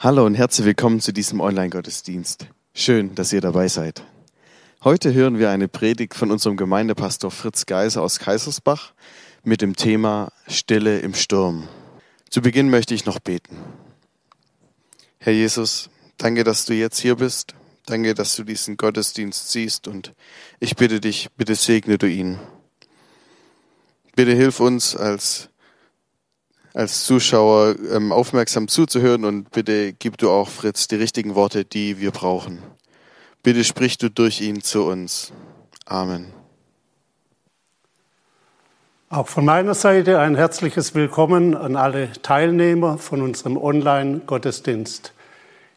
Hallo 0.00 0.24
und 0.24 0.36
herzlich 0.36 0.64
willkommen 0.64 1.00
zu 1.00 1.12
diesem 1.12 1.40
Online-Gottesdienst. 1.40 2.46
Schön, 2.72 3.16
dass 3.16 3.32
ihr 3.32 3.40
dabei 3.40 3.66
seid. 3.66 4.04
Heute 4.84 5.12
hören 5.12 5.40
wir 5.40 5.50
eine 5.50 5.66
Predigt 5.66 6.14
von 6.14 6.30
unserem 6.30 6.56
Gemeindepastor 6.56 7.32
Fritz 7.32 7.66
Geiser 7.66 8.00
aus 8.02 8.20
Kaisersbach 8.20 8.92
mit 9.42 9.60
dem 9.60 9.74
Thema 9.74 10.30
Stille 10.46 11.00
im 11.00 11.14
Sturm. 11.14 11.66
Zu 12.30 12.42
Beginn 12.42 12.70
möchte 12.70 12.94
ich 12.94 13.06
noch 13.06 13.18
beten. 13.18 13.56
Herr 15.18 15.32
Jesus, 15.32 15.90
danke, 16.16 16.44
dass 16.44 16.64
du 16.64 16.74
jetzt 16.74 17.00
hier 17.00 17.16
bist. 17.16 17.56
Danke, 17.84 18.14
dass 18.14 18.36
du 18.36 18.44
diesen 18.44 18.76
Gottesdienst 18.76 19.50
siehst 19.50 19.88
und 19.88 20.12
ich 20.60 20.76
bitte 20.76 21.00
dich, 21.00 21.28
bitte 21.36 21.56
segne 21.56 21.98
du 21.98 22.06
ihn. 22.08 22.38
Bitte 24.14 24.32
hilf 24.32 24.60
uns 24.60 24.94
als 24.94 25.48
als 26.78 27.06
Zuschauer 27.06 27.74
ähm, 27.92 28.12
aufmerksam 28.12 28.68
zuzuhören 28.68 29.24
und 29.24 29.50
bitte 29.50 29.92
gib 29.92 30.16
du 30.16 30.30
auch 30.30 30.48
Fritz 30.48 30.86
die 30.86 30.94
richtigen 30.94 31.34
Worte, 31.34 31.64
die 31.64 31.98
wir 31.98 32.12
brauchen. 32.12 32.62
Bitte 33.42 33.64
sprich 33.64 33.98
du 33.98 34.08
durch 34.08 34.40
ihn 34.40 34.62
zu 34.62 34.84
uns. 34.84 35.32
Amen. 35.86 36.32
Auch 39.10 39.26
von 39.26 39.44
meiner 39.44 39.74
Seite 39.74 40.20
ein 40.20 40.36
herzliches 40.36 40.94
Willkommen 40.94 41.56
an 41.56 41.74
alle 41.74 42.12
Teilnehmer 42.22 42.96
von 42.98 43.22
unserem 43.22 43.56
Online-Gottesdienst. 43.56 45.14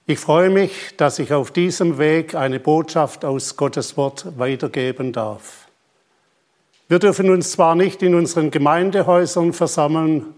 Ich 0.05 0.20
freue 0.20 0.52
mich, 0.52 0.95
dass 0.97 1.17
ich 1.17 1.33
auf 1.33 1.49
diesem 1.49 1.97
Weg 1.97 2.36
eine 2.36 2.59
Botschaft 2.59 3.25
aus 3.25 3.58
Gottes 3.58 3.97
Wort 3.97 4.38
weitergeben 4.38 5.13
darf. 5.13 5.67
Wir 6.88 6.99
dürfen 6.99 7.31
uns 7.31 7.53
zwar 7.53 7.73
nicht 7.73 8.03
in 8.03 8.13
unseren 8.13 8.52
Gemeindehäusern 8.52 9.53
versammeln, 9.53 10.36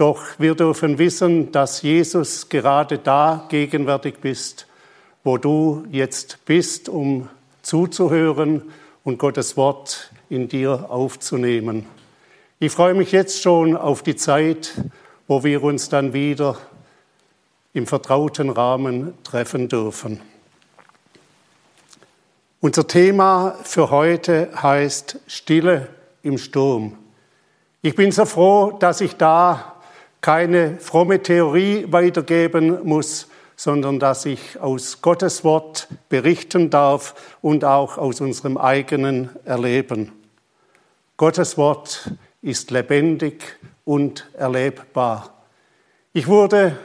doch 0.00 0.22
wir 0.38 0.54
dürfen 0.54 0.96
wissen, 0.96 1.52
dass 1.52 1.82
Jesus 1.82 2.48
gerade 2.48 2.96
da 2.96 3.44
gegenwärtig 3.50 4.16
bist, 4.22 4.66
wo 5.24 5.36
du 5.36 5.84
jetzt 5.90 6.42
bist, 6.46 6.88
um 6.88 7.28
zuzuhören 7.60 8.62
und 9.04 9.18
Gottes 9.18 9.58
Wort 9.58 10.10
in 10.30 10.48
dir 10.48 10.86
aufzunehmen. 10.90 11.84
Ich 12.60 12.72
freue 12.72 12.94
mich 12.94 13.12
jetzt 13.12 13.42
schon 13.42 13.76
auf 13.76 14.02
die 14.02 14.16
Zeit, 14.16 14.72
wo 15.28 15.44
wir 15.44 15.62
uns 15.62 15.90
dann 15.90 16.14
wieder 16.14 16.56
im 17.74 17.86
vertrauten 17.86 18.48
Rahmen 18.48 19.12
treffen 19.22 19.68
dürfen. 19.68 20.22
Unser 22.60 22.86
Thema 22.86 23.54
für 23.64 23.90
heute 23.90 24.48
heißt 24.62 25.18
Stille 25.26 25.88
im 26.22 26.38
Sturm. 26.38 26.96
Ich 27.82 27.94
bin 27.94 28.12
so 28.12 28.24
froh, 28.24 28.72
dass 28.78 29.02
ich 29.02 29.16
da 29.16 29.76
keine 30.20 30.78
fromme 30.78 31.22
Theorie 31.22 31.86
weitergeben 31.90 32.84
muss, 32.84 33.28
sondern 33.56 33.98
dass 33.98 34.24
ich 34.24 34.60
aus 34.60 35.02
Gottes 35.02 35.44
Wort 35.44 35.88
berichten 36.08 36.70
darf 36.70 37.36
und 37.42 37.64
auch 37.64 37.98
aus 37.98 38.20
unserem 38.20 38.56
eigenen 38.56 39.30
Erleben. 39.44 40.12
Gottes 41.16 41.58
Wort 41.58 42.10
ist 42.42 42.70
lebendig 42.70 43.58
und 43.84 44.30
erlebbar. 44.34 45.34
Ich 46.12 46.26
wurde 46.26 46.76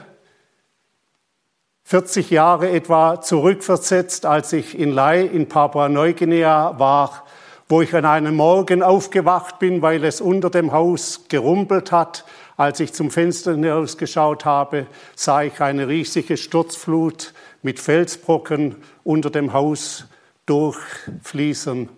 40 1.85 2.31
Jahre 2.31 2.69
etwa 2.69 3.21
zurückversetzt, 3.21 4.25
als 4.25 4.51
ich 4.51 4.77
in 4.77 4.91
Lai 4.91 5.21
in 5.21 5.47
Papua-Neuguinea 5.47 6.77
war, 6.77 7.25
wo 7.69 7.81
ich 7.81 7.95
an 7.95 8.05
einem 8.05 8.35
Morgen 8.35 8.83
aufgewacht 8.83 9.59
bin, 9.59 9.81
weil 9.81 10.03
es 10.03 10.19
unter 10.19 10.49
dem 10.49 10.71
Haus 10.71 11.25
gerumpelt 11.29 11.91
hat 11.91 12.25
als 12.57 12.79
ich 12.79 12.93
zum 12.93 13.11
Fenster 13.11 13.51
hinausgeschaut 13.51 14.45
habe, 14.45 14.87
sah 15.15 15.43
ich 15.43 15.59
eine 15.59 15.87
riesige 15.87 16.37
Sturzflut 16.37 17.33
mit 17.61 17.79
Felsbrocken 17.79 18.75
unter 19.03 19.29
dem 19.29 19.53
Haus 19.53 20.05
durchfließen. 20.45 21.89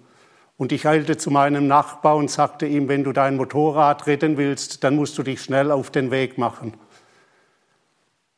Und 0.57 0.71
ich 0.71 0.87
eilte 0.87 1.17
zu 1.17 1.29
meinem 1.29 1.67
Nachbar 1.67 2.15
und 2.15 2.31
sagte 2.31 2.65
ihm, 2.65 2.87
wenn 2.87 3.03
du 3.03 3.11
dein 3.11 3.37
Motorrad 3.37 4.07
retten 4.07 4.37
willst, 4.37 4.83
dann 4.83 4.95
musst 4.95 5.17
du 5.17 5.23
dich 5.23 5.41
schnell 5.41 5.71
auf 5.71 5.91
den 5.91 6.09
Weg 6.09 6.39
machen. 6.39 6.73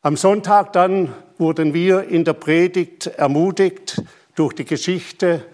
Am 0.02 0.18
Sonntag 0.18 0.74
dann 0.74 1.14
wurden 1.38 1.74
wir 1.74 2.04
in 2.04 2.26
der 2.26 2.34
Predigt 2.34 3.08
ermutigt 3.08 4.02
durch 4.36 4.54
die 4.54 4.66
Geschichte, 4.66 5.46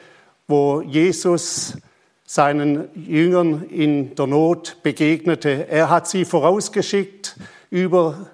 wo 0.47 0.81
Jesus 0.81 1.77
seinen 2.25 2.89
Jüngern 2.95 3.63
in 3.69 4.15
der 4.15 4.27
Not 4.27 4.77
begegnete. 4.81 5.67
Er 5.69 5.89
hat 5.89 6.07
sie 6.07 6.25
vorausgeschickt 6.25 7.37
über 7.69 8.31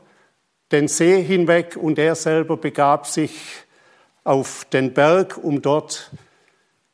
den 0.71 0.87
See 0.87 1.21
hinweg 1.21 1.75
und 1.75 1.99
er 1.99 2.15
selber 2.15 2.55
begab 2.55 3.05
sich 3.05 3.31
auf 4.23 4.65
den 4.65 4.93
Berg, 4.93 5.37
um 5.37 5.61
dort 5.61 6.11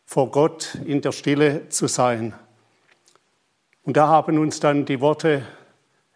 vor 0.05 0.31
Gott 0.31 0.75
in 0.85 1.01
der 1.01 1.11
Stille 1.11 1.69
zu 1.69 1.87
sein. 1.87 2.33
Und 3.83 3.97
da 3.97 4.07
haben 4.07 4.39
uns 4.39 4.59
dann 4.59 4.85
die 4.85 4.99
Worte 4.99 5.45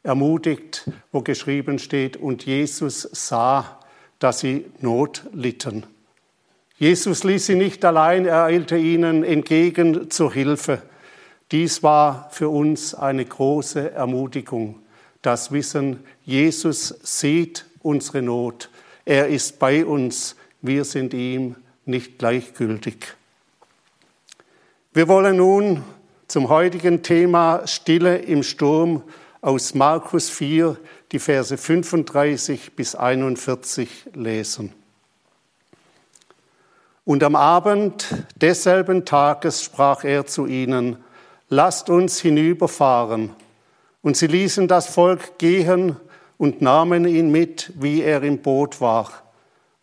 ermutigt, 0.03 0.89
wo 1.11 1.21
geschrieben 1.21 1.77
steht, 1.77 2.17
und 2.17 2.45
Jesus 2.45 3.01
sah, 3.11 3.79
dass 4.19 4.39
sie 4.39 4.65
Not 4.79 5.23
litten. 5.33 5.85
Jesus 6.81 7.23
ließ 7.23 7.45
sie 7.45 7.53
nicht 7.53 7.85
allein, 7.85 8.25
er 8.25 8.45
eilte 8.45 8.75
ihnen 8.75 9.23
entgegen 9.23 10.09
zur 10.09 10.33
Hilfe. 10.33 10.81
Dies 11.51 11.83
war 11.83 12.27
für 12.31 12.49
uns 12.49 12.95
eine 12.95 13.23
große 13.23 13.91
Ermutigung. 13.91 14.79
Das 15.21 15.51
Wissen, 15.51 15.99
Jesus 16.25 16.95
sieht 17.03 17.67
unsere 17.83 18.23
Not. 18.23 18.71
Er 19.05 19.27
ist 19.27 19.59
bei 19.59 19.85
uns. 19.85 20.35
Wir 20.63 20.83
sind 20.83 21.13
ihm 21.13 21.55
nicht 21.85 22.17
gleichgültig. 22.17 23.15
Wir 24.91 25.07
wollen 25.07 25.37
nun 25.37 25.83
zum 26.25 26.49
heutigen 26.49 27.03
Thema 27.03 27.67
Stille 27.67 28.17
im 28.17 28.41
Sturm 28.41 29.03
aus 29.41 29.75
Markus 29.75 30.31
4 30.31 30.77
die 31.11 31.19
Verse 31.19 31.55
35 31.55 32.71
bis 32.75 32.95
41 32.95 34.07
lesen. 34.15 34.73
Und 37.03 37.23
am 37.23 37.35
Abend 37.35 38.07
desselben 38.35 39.05
Tages 39.05 39.63
sprach 39.63 40.03
er 40.03 40.27
zu 40.27 40.45
ihnen, 40.45 40.97
lasst 41.49 41.89
uns 41.89 42.19
hinüberfahren. 42.19 43.31
Und 44.03 44.17
sie 44.17 44.27
ließen 44.27 44.67
das 44.67 44.87
Volk 44.87 45.37
gehen 45.37 45.97
und 46.37 46.61
nahmen 46.61 47.05
ihn 47.07 47.31
mit, 47.31 47.73
wie 47.75 48.01
er 48.01 48.23
im 48.23 48.39
Boot 48.39 48.81
war. 48.81 49.11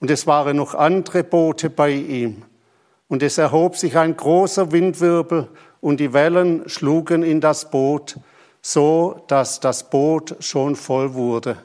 Und 0.00 0.10
es 0.10 0.26
waren 0.26 0.56
noch 0.56 0.74
andere 0.74 1.24
Boote 1.24 1.70
bei 1.70 1.90
ihm. 1.90 2.44
Und 3.08 3.22
es 3.22 3.38
erhob 3.38 3.76
sich 3.76 3.96
ein 3.96 4.16
großer 4.16 4.70
Windwirbel 4.70 5.48
und 5.80 5.98
die 5.98 6.12
Wellen 6.12 6.68
schlugen 6.68 7.22
in 7.22 7.40
das 7.40 7.70
Boot, 7.70 8.16
so 8.62 9.22
dass 9.28 9.60
das 9.60 9.90
Boot 9.90 10.36
schon 10.40 10.76
voll 10.76 11.14
wurde. 11.14 11.56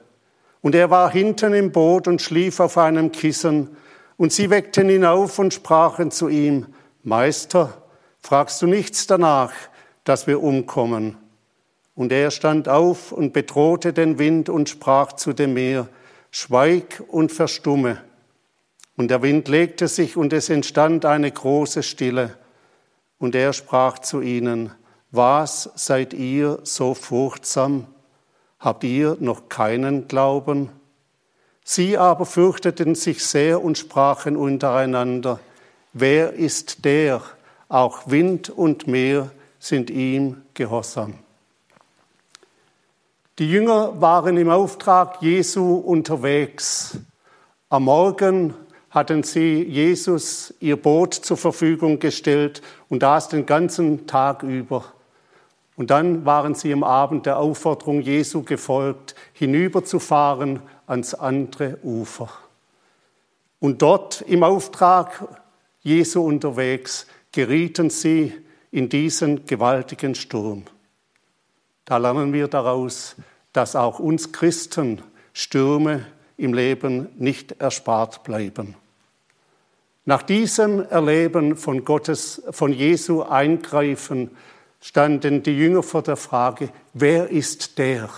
Und 0.61 0.73
er 0.73 0.89
war 0.89 1.11
hinten 1.11 1.53
im 1.53 1.71
Boot 1.71 2.07
und 2.07 2.21
schlief 2.21 2.59
auf 2.59 2.77
einem 2.77 3.11
Kissen, 3.11 3.75
und 4.17 4.31
sie 4.31 4.49
weckten 4.49 4.89
ihn 4.89 5.05
auf 5.05 5.39
und 5.39 5.53
sprachen 5.53 6.11
zu 6.11 6.29
ihm, 6.29 6.67
Meister, 7.03 7.83
fragst 8.19 8.61
du 8.61 8.67
nichts 8.67 9.07
danach, 9.07 9.53
dass 10.03 10.27
wir 10.27 10.41
umkommen? 10.41 11.17
Und 11.95 12.11
er 12.11 12.31
stand 12.31 12.69
auf 12.69 13.11
und 13.11 13.33
bedrohte 13.33 13.93
den 13.93 14.17
Wind 14.17 14.49
und 14.49 14.69
sprach 14.69 15.13
zu 15.13 15.33
dem 15.33 15.53
Meer, 15.53 15.87
Schweig 16.31 17.03
und 17.09 17.31
verstumme. 17.31 18.01
Und 18.95 19.09
der 19.09 19.21
Wind 19.21 19.47
legte 19.47 19.87
sich 19.87 20.17
und 20.17 20.33
es 20.33 20.49
entstand 20.49 21.05
eine 21.05 21.31
große 21.31 21.83
Stille. 21.83 22.37
Und 23.19 23.35
er 23.35 23.53
sprach 23.53 23.99
zu 23.99 24.21
ihnen, 24.21 24.71
was 25.11 25.69
seid 25.75 26.13
ihr 26.13 26.59
so 26.63 26.95
furchtsam? 26.95 27.85
Habt 28.59 28.83
ihr 28.83 29.17
noch 29.19 29.49
keinen 29.49 30.07
Glauben? 30.07 30.71
Sie 31.63 31.97
aber 31.97 32.25
fürchteten 32.25 32.95
sich 32.95 33.23
sehr 33.25 33.63
und 33.63 33.77
sprachen 33.77 34.35
untereinander, 34.35 35.39
wer 35.93 36.33
ist 36.33 36.83
der? 36.85 37.21
Auch 37.69 38.01
Wind 38.07 38.49
und 38.49 38.87
Meer 38.87 39.31
sind 39.59 39.89
ihm 39.89 40.41
gehorsam. 40.53 41.15
Die 43.39 43.49
Jünger 43.49 43.99
waren 43.99 44.37
im 44.37 44.49
Auftrag 44.49 45.21
Jesu 45.21 45.75
unterwegs. 45.77 46.99
Am 47.69 47.85
Morgen 47.85 48.53
hatten 48.91 49.23
sie 49.23 49.63
Jesus 49.63 50.53
ihr 50.59 50.79
Boot 50.79 51.15
zur 51.15 51.37
Verfügung 51.37 51.97
gestellt 51.97 52.61
und 52.89 53.01
das 53.01 53.29
den 53.29 53.47
ganzen 53.47 54.05
Tag 54.05 54.43
über. 54.43 54.85
Und 55.75 55.89
dann 55.89 56.25
waren 56.25 56.53
sie 56.53 56.71
am 56.71 56.83
Abend 56.83 57.25
der 57.25 57.39
Aufforderung 57.39 58.01
Jesu 58.01 58.43
gefolgt, 58.43 59.15
hinüberzufahren 59.33 60.59
ans 60.87 61.13
andere 61.13 61.77
Ufer. 61.83 62.29
Und 63.59 63.81
dort 63.81 64.21
im 64.21 64.43
Auftrag 64.43 65.27
Jesu 65.81 66.21
unterwegs 66.25 67.07
gerieten 67.31 67.89
sie 67.89 68.33
in 68.71 68.89
diesen 68.89 69.45
gewaltigen 69.45 70.15
Sturm. 70.15 70.63
Da 71.85 71.97
lernen 71.97 72.33
wir 72.33 72.47
daraus, 72.47 73.15
dass 73.51 73.75
auch 73.75 73.99
uns 73.99 74.31
Christen 74.31 75.01
Stürme 75.33 76.05
im 76.37 76.53
Leben 76.53 77.09
nicht 77.17 77.53
erspart 77.61 78.23
bleiben. 78.23 78.75
Nach 80.05 80.21
diesem 80.21 80.83
Erleben 80.89 81.55
von 81.55 81.85
Gottes, 81.85 82.41
von 82.51 82.73
Jesu 82.73 83.21
Eingreifen 83.21 84.31
standen 84.81 85.43
die 85.43 85.57
Jünger 85.57 85.83
vor 85.83 86.01
der 86.01 86.17
Frage, 86.17 86.69
wer 86.93 87.29
ist 87.29 87.77
der? 87.77 88.09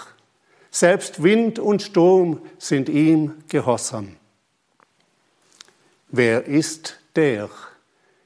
Selbst 0.75 1.23
Wind 1.23 1.57
und 1.57 1.81
Sturm 1.81 2.41
sind 2.57 2.89
ihm 2.89 3.35
gehorsam. 3.47 4.17
Wer 6.09 6.47
ist 6.47 6.99
der? 7.15 7.49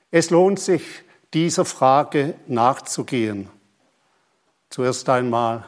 Es 0.09 0.31
lohnt 0.31 0.59
sich, 0.59 0.81
dieser 1.31 1.63
Frage 1.63 2.33
nachzugehen. 2.47 3.49
Zuerst 4.71 5.07
einmal, 5.09 5.63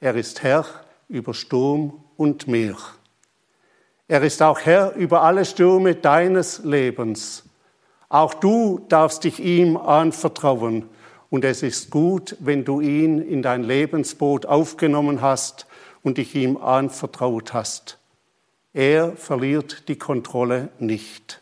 er 0.00 0.14
ist 0.14 0.42
Herr 0.42 0.64
über 1.06 1.34
Sturm 1.34 2.02
und 2.16 2.48
Meer. 2.48 2.78
Er 4.08 4.22
ist 4.22 4.40
auch 4.40 4.60
Herr 4.60 4.94
über 4.94 5.24
alle 5.24 5.44
Stürme 5.44 5.96
deines 5.96 6.60
Lebens. 6.64 7.44
Auch 8.08 8.32
du 8.32 8.86
darfst 8.88 9.24
dich 9.24 9.38
ihm 9.38 9.76
anvertrauen. 9.76 10.88
Und 11.28 11.44
es 11.44 11.62
ist 11.62 11.90
gut, 11.90 12.38
wenn 12.40 12.64
du 12.64 12.80
ihn 12.80 13.18
in 13.20 13.42
dein 13.42 13.62
Lebensboot 13.64 14.46
aufgenommen 14.46 15.20
hast 15.20 15.66
und 16.02 16.18
dich 16.18 16.34
ihm 16.34 16.56
anvertraut 16.56 17.52
hast. 17.52 17.98
Er 18.72 19.16
verliert 19.16 19.88
die 19.88 19.96
Kontrolle 19.96 20.70
nicht. 20.78 21.40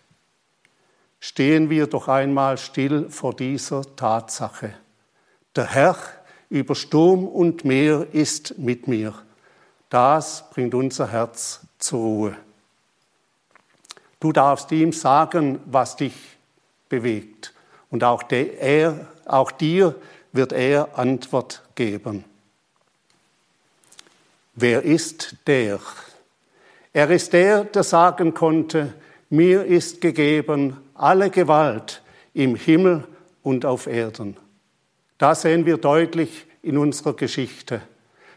Stehen 1.20 1.70
wir 1.70 1.86
doch 1.86 2.08
einmal 2.08 2.58
still 2.58 3.08
vor 3.10 3.34
dieser 3.34 3.82
Tatsache. 3.94 4.74
Der 5.54 5.66
Herr 5.66 5.96
über 6.48 6.74
Sturm 6.74 7.26
und 7.26 7.64
Meer 7.64 8.06
ist 8.12 8.58
mit 8.58 8.88
mir. 8.88 9.14
Das 9.90 10.48
bringt 10.50 10.74
unser 10.74 11.08
Herz 11.08 11.60
zur 11.78 12.00
Ruhe. 12.00 12.36
Du 14.18 14.32
darfst 14.32 14.70
ihm 14.72 14.92
sagen, 14.92 15.60
was 15.66 15.96
dich 15.96 16.14
bewegt. 16.88 17.54
Und 17.90 18.04
auch, 18.04 18.22
der, 18.22 18.60
er, 18.60 19.06
auch 19.26 19.50
dir 19.50 19.94
wird 20.32 20.52
er 20.52 20.98
Antwort 20.98 21.62
geben. 21.74 22.24
Wer 24.60 24.82
ist 24.82 25.36
der? 25.46 25.80
Er 26.92 27.08
ist 27.08 27.32
der, 27.32 27.64
der 27.64 27.82
sagen 27.82 28.34
konnte, 28.34 28.92
mir 29.30 29.64
ist 29.64 30.02
gegeben 30.02 30.76
alle 30.94 31.30
Gewalt 31.30 32.02
im 32.34 32.56
Himmel 32.56 33.08
und 33.42 33.64
auf 33.64 33.86
Erden. 33.86 34.36
Da 35.16 35.34
sehen 35.34 35.64
wir 35.64 35.78
deutlich 35.78 36.46
in 36.60 36.76
unserer 36.76 37.14
Geschichte. 37.14 37.80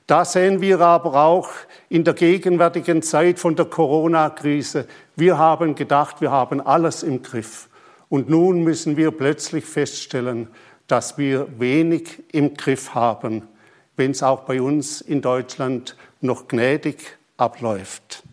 Da 0.07 0.23
sehen 0.23 0.61
wir 0.61 0.79
aber 0.79 1.25
auch 1.25 1.49
in 1.89 2.05
der 2.05 2.13
gegenwärtigen 2.13 3.01
Zeit 3.01 3.37
von 3.37 3.57
der 3.57 3.65
Corona-Krise, 3.65 4.87
wir 5.17 5.37
haben 5.37 5.75
gedacht, 5.75 6.21
wir 6.21 6.31
haben 6.31 6.61
alles 6.61 7.03
im 7.03 7.21
Griff. 7.21 7.67
Und 8.07 8.29
nun 8.29 8.63
müssen 8.63 8.95
wir 8.95 9.11
plötzlich 9.11 9.65
feststellen, 9.65 10.47
dass 10.87 11.17
wir 11.17 11.47
wenig 11.59 12.23
im 12.31 12.53
Griff 12.53 12.95
haben, 12.95 13.49
wenn 13.97 14.11
es 14.11 14.23
auch 14.23 14.41
bei 14.41 14.61
uns 14.61 15.01
in 15.01 15.21
Deutschland 15.21 15.97
noch 16.23 16.47
gnädig 16.47 17.17
abläuft. 17.37 18.23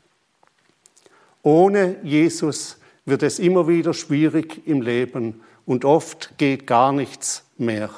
Ohne 1.42 1.96
Jesus 2.02 2.78
wird 3.04 3.22
es 3.22 3.38
immer 3.38 3.66
wieder 3.66 3.94
schwierig 3.94 4.66
im 4.66 4.82
Leben 4.82 5.40
und 5.66 5.84
oft 5.84 6.37
geht 6.38 6.66
gar 6.66 6.92
nichts 6.92 7.44
mehr. 7.56 7.90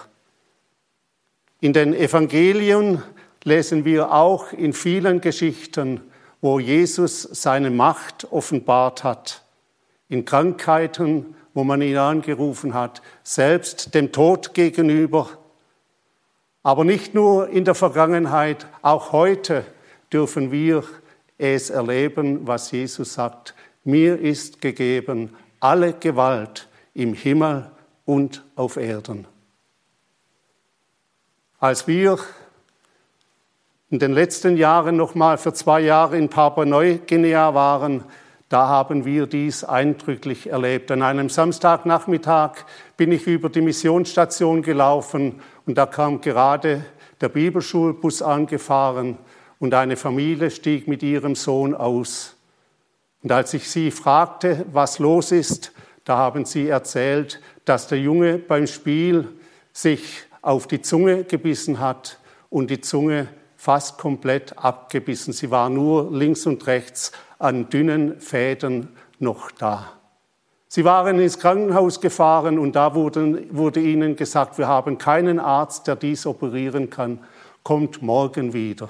In 1.61 1.73
den 1.73 1.95
Evangelien 1.95 3.03
lesen 3.45 3.85
wir 3.85 4.13
auch 4.13 4.53
in 4.53 4.73
vielen 4.73 5.21
Geschichten, 5.21 6.01
wo 6.41 6.59
Jesus 6.59 7.23
seine 7.23 7.71
Macht 7.71 8.31
offenbart 8.33 9.05
hat. 9.05 9.45
In 10.09 10.25
Krankheiten, 10.25 11.37
wo 11.55 11.65
man 11.65 11.83
ihn 11.83 11.97
angerufen 11.97 12.75
hat, 12.75 13.03
selbst 13.23 13.95
dem 13.95 14.13
Tod 14.13 14.55
gegenüber. 14.55 15.29
Aber 16.63 16.85
nicht 16.85 17.15
nur 17.15 17.49
in 17.49 17.65
der 17.65 17.75
Vergangenheit, 17.75 18.67
auch 18.83 19.13
heute 19.13 19.65
dürfen 20.13 20.53
wir 20.53 20.85
es 21.39 21.71
erleben, 21.71 22.47
was 22.47 22.71
Jesus 22.71 23.15
sagt. 23.15 23.55
Mir 23.85 24.19
ist 24.19 24.61
gegeben 24.61 25.31
alle 25.61 25.93
Gewalt 25.93 26.69
im 26.95 27.15
Himmel 27.15 27.71
und 28.05 28.45
auf 28.57 28.77
Erden. 28.77 29.27
Als 31.59 31.87
wir 31.87 32.19
in 33.91 34.01
den 34.01 34.13
letzten 34.13 34.57
Jahren 34.57 34.97
noch 34.97 35.15
mal 35.15 35.39
für 35.39 35.53
zwei 35.53 35.81
Jahre 35.81 36.19
in 36.19 36.29
Papua-Neuguinea 36.29 37.55
waren, 37.55 38.03
da 38.49 38.67
haben 38.67 39.05
wir 39.05 39.27
dies 39.27 39.65
eindrücklich 39.65 40.51
erlebt. 40.51 40.91
An 40.91 41.03
einem 41.03 41.29
Samstagnachmittag 41.29 42.65
bin 42.97 43.13
ich 43.13 43.27
über 43.27 43.49
die 43.49 43.61
Missionsstation 43.61 44.63
gelaufen 44.63 45.41
und 45.65 45.79
da 45.79 45.87
kam 45.87 46.21
gerade 46.21 46.85
der 47.21 47.29
Bibelschulbus 47.29 48.21
angefahren 48.21 49.17
und 49.63 49.75
eine 49.75 49.97
Familie 49.97 50.51
stieg 50.51 50.89
mit 50.89 51.05
ihrem 51.05 51.37
Sohn 51.37 51.73
aus. 51.73 52.35
Und 53.23 53.31
als 53.31 53.55
ich 53.55 53.71
sie 53.71 53.93
fragte, 53.93 54.67
was 54.73 54.99
los 54.99 55.31
ist, 55.31 55.71
da 56.03 56.17
haben 56.17 56.45
sie 56.45 56.67
erzählt, 56.67 57.41
dass 57.65 57.87
der 57.87 58.01
Junge 58.01 58.39
beim 58.39 58.67
Spiel 58.67 59.29
sich 59.73 60.25
auf 60.43 60.67
die 60.67 60.83
Zunge 60.83 61.23
gebissen 61.23 61.79
hat 61.79 62.19
und 62.51 62.71
die 62.71 62.81
Zunge 62.81 63.29
fast 63.57 63.99
komplett 63.99 64.59
abgebissen. 64.59 65.33
Sie 65.33 65.53
war 65.53 65.71
nur 65.71 66.11
links 66.11 66.45
und 66.45 66.67
rechts 66.67 67.13
an 67.39 67.71
dünnen 67.71 68.19
Fäden 68.19 68.89
noch 69.21 69.53
da. 69.53 69.93
Sie 70.67 70.85
waren 70.85 71.21
ins 71.21 71.39
Krankenhaus 71.39 72.01
gefahren 72.01 72.59
und 72.59 72.75
da 72.75 72.97
wurde, 72.97 73.45
wurde 73.53 73.79
ihnen 73.79 74.17
gesagt, 74.17 74.59
wir 74.59 74.67
haben 74.67 74.99
keinen 74.99 75.39
Arzt, 75.39 75.87
der 75.87 75.95
dies 75.95 76.27
operieren 76.27 76.91
kann, 76.91 77.21
kommt 77.63 78.03
morgen 78.03 78.53
wieder. 78.55 78.89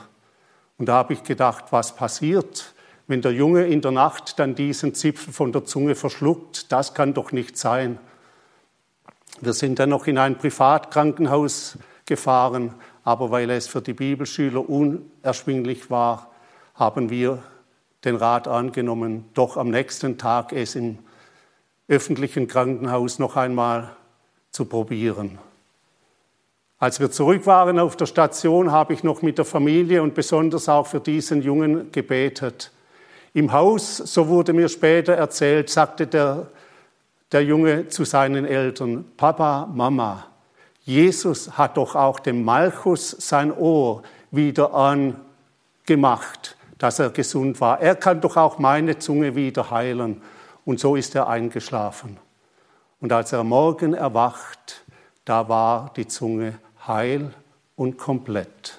Und 0.83 0.87
da 0.87 0.95
habe 0.95 1.13
ich 1.13 1.23
gedacht, 1.23 1.67
was 1.71 1.95
passiert, 1.95 2.75
wenn 3.07 3.23
der 3.23 3.31
Junge 3.31 3.69
in 3.69 3.83
der 3.83 3.93
Nacht 3.93 4.41
dann 4.41 4.57
diesen 4.57 4.97
Zipfel 4.97 5.33
von 5.33 5.53
der 5.53 5.65
Zunge 5.65 5.95
verschluckt? 5.95 6.73
Das 6.73 6.93
kann 6.93 7.15
doch 7.15 7.31
nicht 7.31 7.57
sein. 7.57 8.01
Wir 9.41 9.53
sind 9.53 9.79
dann 9.79 9.91
noch 9.91 10.09
in 10.09 10.19
ein 10.19 10.37
Privatkrankenhaus 10.39 11.79
gefahren 12.05 12.75
aber 13.05 13.31
weil 13.31 13.49
es 13.51 13.69
für 13.69 13.81
die 13.81 13.93
Bibelschüler 13.93 14.69
unerschwinglich 14.69 15.89
war, 15.89 16.33
haben 16.75 17.11
wir 17.11 17.41
den 18.05 18.17
Rat 18.17 18.49
angenommen, 18.49 19.27
doch 19.35 19.57
am 19.57 19.71
nächsten 19.71 20.19
Tag 20.19 20.53
es 20.53 20.75
im 20.75 20.99
öffentlichen 21.87 22.49
Krankenhaus 22.49 23.21
noch 23.21 23.37
einmal 23.37 23.95
zu 24.51 24.65
probieren. 24.65 25.39
Als 26.83 26.99
wir 26.99 27.13
zurück 27.13 27.47
waren 27.47 27.79
auf 27.79 27.95
der 27.95 28.07
Station, 28.07 28.73
habe 28.73 28.93
ich 28.93 29.05
noch 29.05 29.23
mit 29.23 29.39
der 29.39 29.45
Familie 29.45 30.03
und 30.03 30.15
besonders 30.15 30.69
auch 30.69 30.89
für 30.89 30.99
diesen 30.99 31.41
Jungen 31.41 31.93
gebetet. 31.93 32.73
Im 33.35 33.53
Haus, 33.53 33.99
so 33.99 34.27
wurde 34.27 34.53
mir 34.53 34.69
später 34.69 35.13
erzählt, 35.13 35.71
sagte 35.71 36.09
der, 36.09 36.49
der 37.31 37.45
Junge 37.45 37.87
zu 37.87 38.05
seinen 38.05 38.45
Eltern, 38.45 39.05
Papa, 39.17 39.71
Mama, 39.73 40.27
Jesus 40.81 41.57
hat 41.57 41.77
doch 41.77 41.95
auch 41.95 42.19
dem 42.19 42.43
Malchus 42.45 43.11
sein 43.11 43.57
Ohr 43.57 44.03
wieder 44.33 44.75
angemacht, 44.75 46.57
dass 46.79 46.99
er 46.99 47.11
gesund 47.11 47.61
war. 47.61 47.81
Er 47.81 47.95
kann 47.95 48.21
doch 48.21 48.37
auch 48.37 48.59
meine 48.59 48.99
Zunge 48.99 49.37
wieder 49.37 49.71
heilen. 49.71 50.21
Und 50.65 50.81
so 50.81 50.97
ist 50.97 51.15
er 51.15 51.29
eingeschlafen. 51.29 52.17
Und 53.01 53.13
als 53.13 53.33
er 53.33 53.45
morgen 53.45 53.95
erwacht, 53.95 54.83
da 55.25 55.49
war 55.49 55.93
die 55.95 56.09
Zunge 56.09 56.59
heil 56.87 57.33
und 57.77 57.99
komplett. 57.99 58.79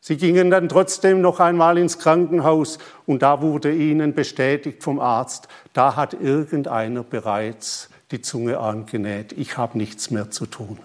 Sie 0.00 0.16
gingen 0.16 0.50
dann 0.50 0.68
trotzdem 0.68 1.20
noch 1.20 1.40
einmal 1.40 1.78
ins 1.78 1.98
Krankenhaus 1.98 2.78
und 3.06 3.22
da 3.22 3.42
wurde 3.42 3.72
ihnen 3.72 4.14
bestätigt 4.14 4.82
vom 4.82 5.00
Arzt, 5.00 5.48
da 5.72 5.96
hat 5.96 6.14
irgendeiner 6.14 7.02
bereits 7.02 7.90
die 8.12 8.22
Zunge 8.22 8.58
angenäht. 8.58 9.32
Ich 9.32 9.56
habe 9.56 9.76
nichts 9.76 10.12
mehr 10.12 10.30
zu 10.30 10.46
tun. 10.46 10.78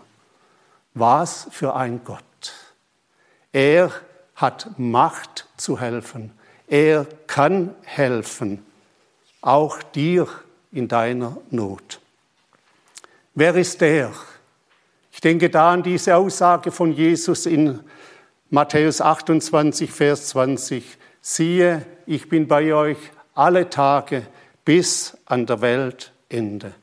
Was 0.95 1.48
für 1.51 1.75
ein 1.75 2.01
Gott. 2.03 2.24
Er 3.51 3.91
hat 4.36 4.79
Macht 4.79 5.48
zu 5.55 5.79
helfen. 5.79 6.31
Er 6.67 7.05
kann 7.27 7.75
helfen, 7.83 8.65
auch 9.41 9.83
dir 9.83 10.27
in 10.71 10.88
deiner 10.88 11.38
Not. 11.51 12.00
Wer 13.36 13.55
ist 13.55 13.81
der? 13.81 14.12
Ich 15.12 15.22
denke 15.22 15.50
da 15.50 15.74
an 15.74 15.84
diese 15.84 16.15
Aussage 16.15 16.72
von 16.72 16.94
Jesus 16.94 17.46
in 17.46 17.82
Matthäus 18.50 19.01
28, 19.01 19.91
Vers 19.91 20.30
20. 20.30 20.98
Siehe, 21.22 21.86
ich 22.06 22.30
bin 22.30 22.48
bei 22.48 22.74
euch 22.74 22.98
alle 23.34 23.70
Tage 23.70 24.25
bis 24.65 25.18
an 25.25 25.46
der 25.46 25.62
Weltende. 25.62 26.74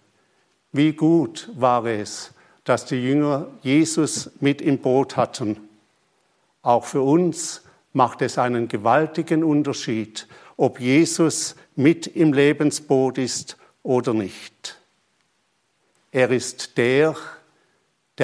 Wie 0.73 0.93
gut 0.93 1.51
war 1.55 1.87
es, 1.87 2.33
dass 2.65 2.85
die 2.85 3.03
Jünger 3.03 3.47
Jesus 3.63 4.31
mit 4.41 4.61
im 4.61 4.79
Boot 4.79 5.17
hatten. 5.17 5.57
Auch 6.63 6.85
für 6.85 7.01
uns 7.01 7.63
macht 7.95 8.21
es 8.21 8.37
einen 8.37 8.69
gewaltigen 8.69 9.43
Unterschied, 9.43 10.29
ob 10.59 10.79
Jesus 10.79 11.57
mit 11.77 12.07
im 12.07 12.33
Lebensboot 12.33 13.17
ist 13.17 13.57
oder 13.83 14.13
nicht. 14.13 14.79
Er 16.11 16.31
ist 16.31 16.77
der, 16.77 17.13
der 17.13 17.17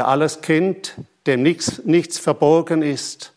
alles 0.02 0.40
kennt, 0.40 0.96
dem 1.26 1.42
nichts, 1.42 1.84
nichts 1.84 2.18
verborgen 2.18 2.82
ist 2.82 3.32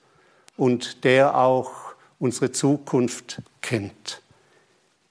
und 0.58 1.04
der 1.04 1.38
auch 1.38 1.72
unsere 2.20 2.52
Zukunft 2.52 3.42
kennt. 3.62 4.22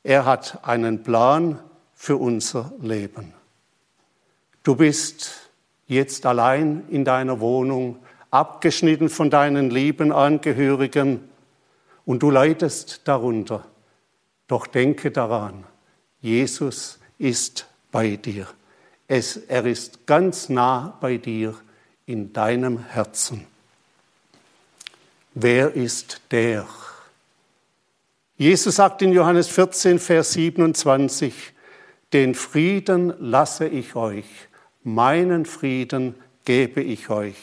Er 0.02 0.24
hat 0.24 0.64
einen 0.64 1.02
Plan 1.02 1.60
für 1.94 2.16
unser 2.16 2.72
Leben. 2.80 3.32
Du 4.62 4.74
bist 4.76 5.50
jetzt 5.86 6.26
allein 6.26 6.84
in 6.90 7.04
deiner 7.04 7.40
Wohnung, 7.40 7.98
abgeschnitten 8.30 9.08
von 9.08 9.30
deinen 9.30 9.70
lieben 9.70 10.12
Angehörigen 10.12 11.28
und 12.04 12.22
du 12.22 12.30
leidest 12.30 13.02
darunter. 13.04 13.64
Doch 14.48 14.66
denke 14.66 15.10
daran, 15.10 15.64
Jesus 16.20 16.98
ist 17.18 17.66
bei 17.90 18.16
dir. 18.16 18.46
Es, 19.08 19.36
er 19.36 19.64
ist 19.66 20.06
ganz 20.06 20.48
nah 20.48 20.96
bei 21.00 21.16
dir 21.16 21.54
in 22.06 22.32
deinem 22.32 22.84
Herzen. 22.84 23.46
Wer 25.34 25.74
ist 25.74 26.20
der? 26.30 26.66
Jesus 28.36 28.76
sagt 28.76 29.02
in 29.02 29.12
Johannes 29.12 29.48
14, 29.48 29.98
Vers 29.98 30.32
27, 30.32 31.34
den 32.12 32.34
Frieden 32.34 33.14
lasse 33.18 33.66
ich 33.66 33.96
euch, 33.96 34.26
meinen 34.82 35.46
Frieden 35.46 36.14
gebe 36.44 36.82
ich 36.82 37.10
euch. 37.10 37.36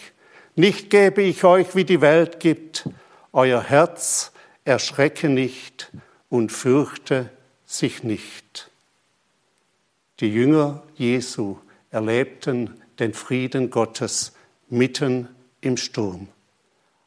Nicht 0.55 0.89
gebe 0.89 1.21
ich 1.21 1.43
euch, 1.43 1.75
wie 1.75 1.83
die 1.83 2.01
Welt 2.01 2.39
gibt, 2.39 2.87
euer 3.31 3.61
Herz 3.61 4.31
erschrecke 4.65 5.29
nicht 5.29 5.91
und 6.29 6.51
fürchte 6.51 7.29
sich 7.65 8.03
nicht. 8.03 8.69
Die 10.19 10.31
Jünger 10.31 10.83
Jesu 10.95 11.57
erlebten 11.91 12.81
den 12.99 13.13
Frieden 13.13 13.69
Gottes 13.69 14.33
mitten 14.69 15.27
im 15.61 15.77
Sturm. 15.77 16.27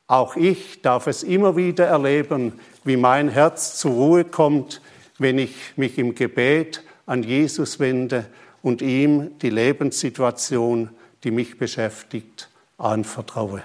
Auch 0.09 0.37
ich 0.37 0.83
darf 0.83 1.07
es 1.07 1.23
immer 1.23 1.57
wieder 1.57 1.87
erleben, 1.87 2.61
wie 2.85 2.97
mein 2.97 3.29
Herz 3.29 3.79
zur 3.79 3.93
Ruhe 3.93 4.25
kommt, 4.25 4.81
wenn 5.19 5.39
ich 5.39 5.55
mich 5.77 5.99
im 5.99 6.15
Gebet 6.15 6.83
an 7.07 7.23
Jesus 7.23 7.81
wende 7.81 8.27
und 8.63 8.83
ihm 8.83 9.39
die 9.41 9.51
Lebenssituation, 9.51 10.91
die 11.25 11.31
mich 11.31 11.59
beschäftigt, 11.59 12.49
anvertraue. 12.79 13.63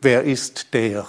Wer 0.00 0.22
ist 0.22 0.72
der? 0.72 1.06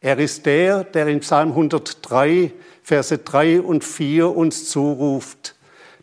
Er 0.00 0.18
ist 0.18 0.46
der, 0.46 0.84
der 0.84 1.08
in 1.08 1.20
Psalm 1.20 1.50
103, 1.50 2.52
Verse 2.82 3.18
3 3.18 3.60
und 3.60 3.82
4 3.82 4.34
uns 4.34 4.70
zuruft, 4.70 5.56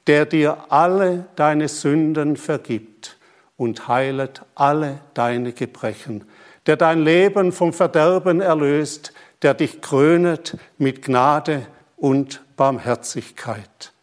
der 0.08 0.25
dir 0.25 0.66
alle 0.70 1.28
deine 1.36 1.70
Sünden 1.70 2.36
vergibt 2.36 3.18
und 3.58 3.88
heilet 3.88 4.42
alle 4.54 5.00
deine 5.14 5.54
Gebrechen, 5.54 6.25
der 6.66 6.75
dein 6.75 7.02
Leben 7.02 7.54
vom 7.54 7.72
Verderben 7.72 8.42
erlöst, 8.42 9.14
der 9.42 9.54
dich 9.54 9.82
krönet 9.82 10.58
mit 10.78 11.02
Gnade 11.02 11.66
und 11.96 12.44
Barmherzigkeit. 12.58 13.94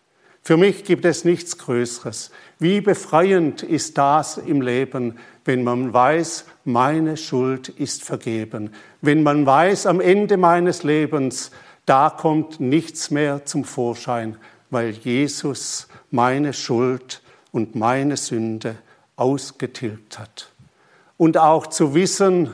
Für 0.41 0.57
mich 0.57 0.85
gibt 0.85 1.05
es 1.05 1.25
nichts 1.25 1.59
Größeres. 1.59 2.33
Wie 2.59 2.81
befreiend 2.81 3.63
ist 3.63 3.99
das 3.99 4.39
im 4.39 4.61
Leben, 4.61 5.19
wenn 5.45 5.63
man 5.63 5.93
weiß, 5.93 6.47
meine 6.65 7.17
Schuld 7.17 7.69
ist 7.69 8.05
vergeben. 8.05 8.71
Wenn 9.01 9.23
man 9.23 9.47
weiß, 9.47 9.87
am 9.87 10.01
Ende 10.01 10.37
meines 10.37 10.83
Lebens, 10.83 11.51
da 11.87 12.11
kommt 12.11 12.61
nichts 12.61 13.11
mehr 13.11 13.45
zum 13.45 13.65
Vorschein, 13.65 14.37
weil 14.71 14.91
Jesus 14.91 15.89
meine 16.11 16.53
Schuld 16.53 17.23
und 17.51 17.75
meine 17.75 18.17
Sünde 18.17 18.77
ausgetilgt 19.17 20.19
hat. 20.19 20.51
Und 21.17 21.37
auch 21.37 21.67
zu 21.67 21.95
wissen, 21.95 22.51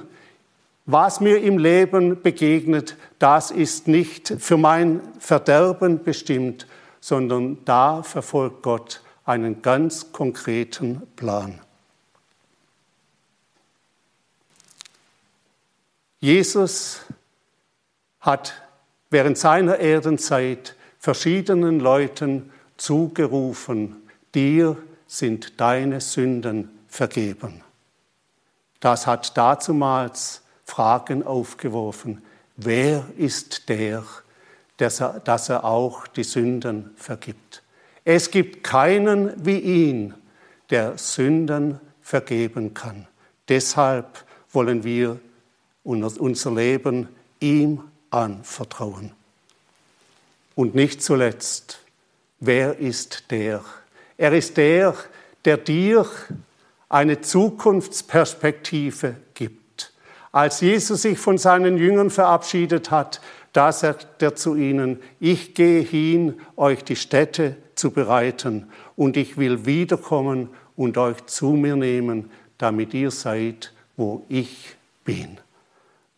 was 0.86 1.20
mir 1.20 1.42
im 1.42 1.58
Leben 1.58 2.22
begegnet, 2.22 2.96
das 3.18 3.50
ist 3.50 3.88
nicht 3.88 4.34
für 4.38 4.56
mein 4.56 5.02
Verderben 5.18 6.02
bestimmt, 6.02 6.66
sondern 7.00 7.58
da 7.64 8.02
verfolgt 8.02 8.62
Gott 8.62 9.02
einen 9.24 9.60
ganz 9.60 10.12
konkreten 10.12 11.02
Plan. 11.14 11.60
Jesus 16.20 17.00
hat 18.20 18.54
während 19.10 19.38
seiner 19.38 19.78
Erdenzeit 19.78 20.74
verschiedenen 20.98 21.78
Leuten 21.80 22.50
zugerufen, 22.76 24.02
dir 24.34 24.76
sind 25.06 25.60
deine 25.60 26.00
Sünden 26.00 26.70
vergeben. 26.88 27.62
Das 28.80 29.06
hat 29.06 29.36
dazumals 29.36 30.42
Fragen 30.64 31.24
aufgeworfen. 31.24 32.22
Wer 32.56 33.04
ist 33.16 33.68
der, 33.68 34.04
dass 34.76 35.48
er 35.48 35.64
auch 35.64 36.06
die 36.08 36.24
Sünden 36.24 36.90
vergibt? 36.96 37.62
Es 38.04 38.30
gibt 38.30 38.64
keinen 38.64 39.44
wie 39.44 39.58
ihn, 39.58 40.14
der 40.70 40.98
Sünden 40.98 41.80
vergeben 42.02 42.74
kann. 42.74 43.06
Deshalb 43.48 44.24
wollen 44.52 44.84
wir 44.84 45.20
unser 45.88 46.54
Leben 46.54 47.08
ihm 47.40 47.80
anvertrauen. 48.10 49.12
Und 50.54 50.74
nicht 50.74 51.02
zuletzt, 51.02 51.78
wer 52.40 52.78
ist 52.78 53.30
der? 53.30 53.64
Er 54.16 54.32
ist 54.32 54.56
der, 54.56 54.94
der 55.44 55.56
dir 55.56 56.06
eine 56.88 57.20
Zukunftsperspektive 57.20 59.16
gibt. 59.34 59.92
Als 60.32 60.60
Jesus 60.60 61.02
sich 61.02 61.18
von 61.18 61.38
seinen 61.38 61.78
Jüngern 61.78 62.10
verabschiedet 62.10 62.90
hat, 62.90 63.20
da 63.52 63.72
sagt 63.72 64.22
er 64.22 64.34
zu 64.34 64.56
ihnen, 64.56 65.00
ich 65.20 65.54
gehe 65.54 65.80
hin, 65.80 66.40
euch 66.56 66.84
die 66.84 66.96
Städte 66.96 67.56
zu 67.74 67.90
bereiten, 67.92 68.68
und 68.94 69.16
ich 69.16 69.36
will 69.36 69.64
wiederkommen 69.64 70.50
und 70.76 70.98
euch 70.98 71.24
zu 71.26 71.50
mir 71.50 71.76
nehmen, 71.76 72.30
damit 72.58 72.92
ihr 72.92 73.10
seid, 73.10 73.72
wo 73.96 74.24
ich 74.28 74.76
bin. 75.04 75.38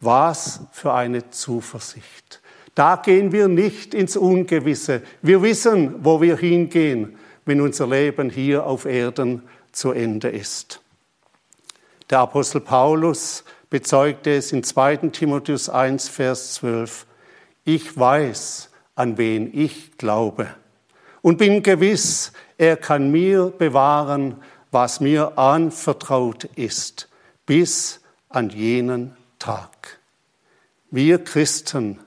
Was 0.01 0.61
für 0.73 0.93
eine 0.93 1.31
Zuversicht. 1.31 2.41
Da 2.75 2.97
gehen 2.97 3.33
wir 3.33 3.49
nicht 3.49 3.95
ins 3.95 4.17
Ungewisse. 4.17 5.03
Wir 5.23 5.43
wissen, 5.43 6.05
wo 6.05 6.21
wir 6.21 6.37
hingehen, 6.37 7.19
wenn 7.45 7.61
unser 7.61 7.87
Leben 7.87 8.31
hier 8.31 8.65
auf 8.67 8.87
Erden 8.87 9.43
zu 9.73 9.93
Ende 9.93 10.29
ist. 10.29 10.81
Der 12.09 12.21
Apostel 12.21 12.61
Paulus 12.61 13.45
bezeugte 13.69 14.31
es 14.33 14.53
in 14.53 14.63
2. 14.63 14.97
Timotheus 15.09 15.69
1, 15.69 16.09
Vers 16.09 16.55
12. 16.55 17.07
Ich 17.65 17.97
weiß, 17.99 18.71
an 18.95 19.19
wen 19.19 19.51
ich 19.53 19.97
glaube 19.99 20.49
und 21.23 21.39
bin 21.39 21.63
gewiss, 21.63 22.33
er 22.59 22.77
kann 22.77 23.11
mir 23.11 23.53
bewahren, 23.57 24.37
was 24.71 25.01
mir 25.01 25.39
anvertraut 25.39 26.45
ist, 26.57 27.09
bis 27.47 28.01
an 28.29 28.51
jenen 28.51 29.17
Tag. 29.41 29.99
Wir 30.93 31.25
Christen 31.25 31.99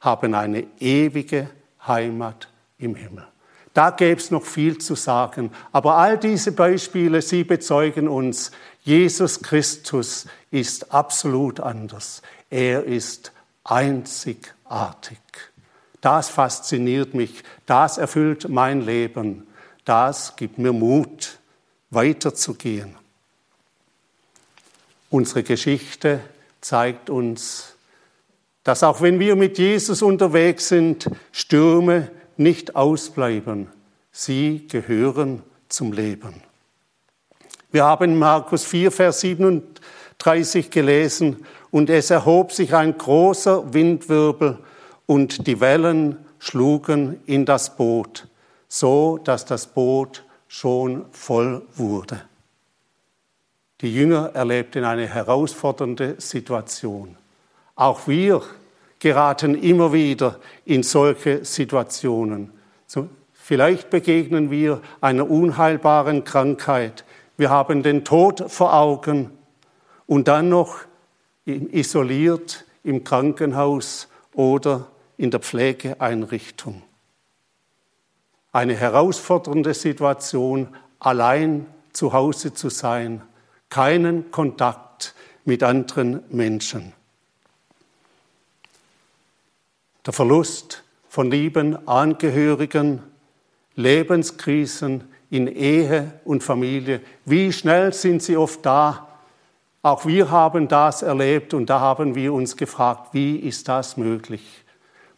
haben 0.00 0.34
eine 0.34 0.66
ewige 0.80 1.48
Heimat 1.86 2.48
im 2.78 2.96
Himmel. 2.96 3.28
Da 3.74 3.90
gäbe 3.90 4.20
es 4.20 4.32
noch 4.32 4.44
viel 4.44 4.78
zu 4.78 4.96
sagen, 4.96 5.52
aber 5.70 5.96
all 5.96 6.18
diese 6.18 6.50
Beispiele, 6.50 7.22
sie 7.22 7.44
bezeugen 7.44 8.08
uns, 8.08 8.50
Jesus 8.82 9.40
Christus 9.40 10.26
ist 10.50 10.92
absolut 10.92 11.60
anders. 11.60 12.22
Er 12.50 12.84
ist 12.84 13.30
einzigartig. 13.62 15.20
Das 16.00 16.28
fasziniert 16.28 17.14
mich, 17.14 17.44
das 17.66 17.98
erfüllt 17.98 18.48
mein 18.48 18.80
Leben, 18.80 19.46
das 19.84 20.36
gibt 20.36 20.58
mir 20.58 20.72
Mut, 20.72 21.38
weiterzugehen. 21.90 22.96
Unsere 25.10 25.42
Geschichte 25.42 26.20
zeigt 26.60 27.10
uns, 27.10 27.76
dass 28.64 28.82
auch 28.82 29.00
wenn 29.00 29.18
wir 29.18 29.36
mit 29.36 29.58
Jesus 29.58 30.02
unterwegs 30.02 30.68
sind, 30.68 31.10
Stürme 31.32 32.10
nicht 32.36 32.76
ausbleiben. 32.76 33.68
Sie 34.12 34.66
gehören 34.68 35.42
zum 35.68 35.92
Leben. 35.92 36.42
Wir 37.70 37.84
haben 37.84 38.18
Markus 38.18 38.64
4, 38.64 38.90
Vers 38.90 39.20
37 39.20 40.70
gelesen, 40.70 41.44
und 41.70 41.90
es 41.90 42.10
erhob 42.10 42.52
sich 42.52 42.74
ein 42.74 42.96
großer 42.96 43.74
Windwirbel 43.74 44.58
und 45.06 45.46
die 45.46 45.60
Wellen 45.60 46.16
schlugen 46.38 47.20
in 47.26 47.44
das 47.44 47.76
Boot, 47.76 48.26
so 48.68 49.18
dass 49.18 49.44
das 49.44 49.66
Boot 49.66 50.24
schon 50.46 51.04
voll 51.12 51.62
wurde. 51.74 52.22
Die 53.80 53.94
Jünger 53.94 54.30
erlebten 54.34 54.84
eine 54.84 55.06
herausfordernde 55.06 56.16
Situation. 56.18 57.16
Auch 57.76 58.08
wir 58.08 58.42
geraten 58.98 59.54
immer 59.54 59.92
wieder 59.92 60.40
in 60.64 60.82
solche 60.82 61.44
Situationen. 61.44 62.52
Vielleicht 63.32 63.88
begegnen 63.88 64.50
wir 64.50 64.82
einer 65.00 65.30
unheilbaren 65.30 66.24
Krankheit. 66.24 67.04
Wir 67.36 67.50
haben 67.50 67.84
den 67.84 68.04
Tod 68.04 68.50
vor 68.50 68.74
Augen 68.74 69.30
und 70.06 70.26
dann 70.26 70.48
noch 70.48 70.80
isoliert 71.46 72.64
im 72.82 73.04
Krankenhaus 73.04 74.08
oder 74.34 74.88
in 75.16 75.30
der 75.30 75.40
Pflegeeinrichtung. 75.40 76.82
Eine 78.50 78.74
herausfordernde 78.74 79.72
Situation, 79.72 80.68
allein 80.98 81.66
zu 81.92 82.12
Hause 82.12 82.52
zu 82.52 82.70
sein, 82.70 83.22
keinen 83.70 84.30
Kontakt 84.30 85.14
mit 85.44 85.62
anderen 85.62 86.22
Menschen. 86.30 86.92
Der 90.06 90.12
Verlust 90.12 90.84
von 91.08 91.30
lieben 91.30 91.86
Angehörigen, 91.86 93.02
Lebenskrisen 93.74 95.04
in 95.30 95.46
Ehe 95.46 96.12
und 96.24 96.42
Familie, 96.42 97.00
wie 97.24 97.52
schnell 97.52 97.92
sind 97.92 98.22
sie 98.22 98.36
oft 98.36 98.64
da? 98.64 99.08
Auch 99.82 100.06
wir 100.06 100.30
haben 100.30 100.68
das 100.68 101.02
erlebt 101.02 101.54
und 101.54 101.70
da 101.70 101.80
haben 101.80 102.14
wir 102.14 102.32
uns 102.32 102.56
gefragt, 102.56 103.08
wie 103.12 103.36
ist 103.36 103.68
das 103.68 103.96
möglich? 103.96 104.64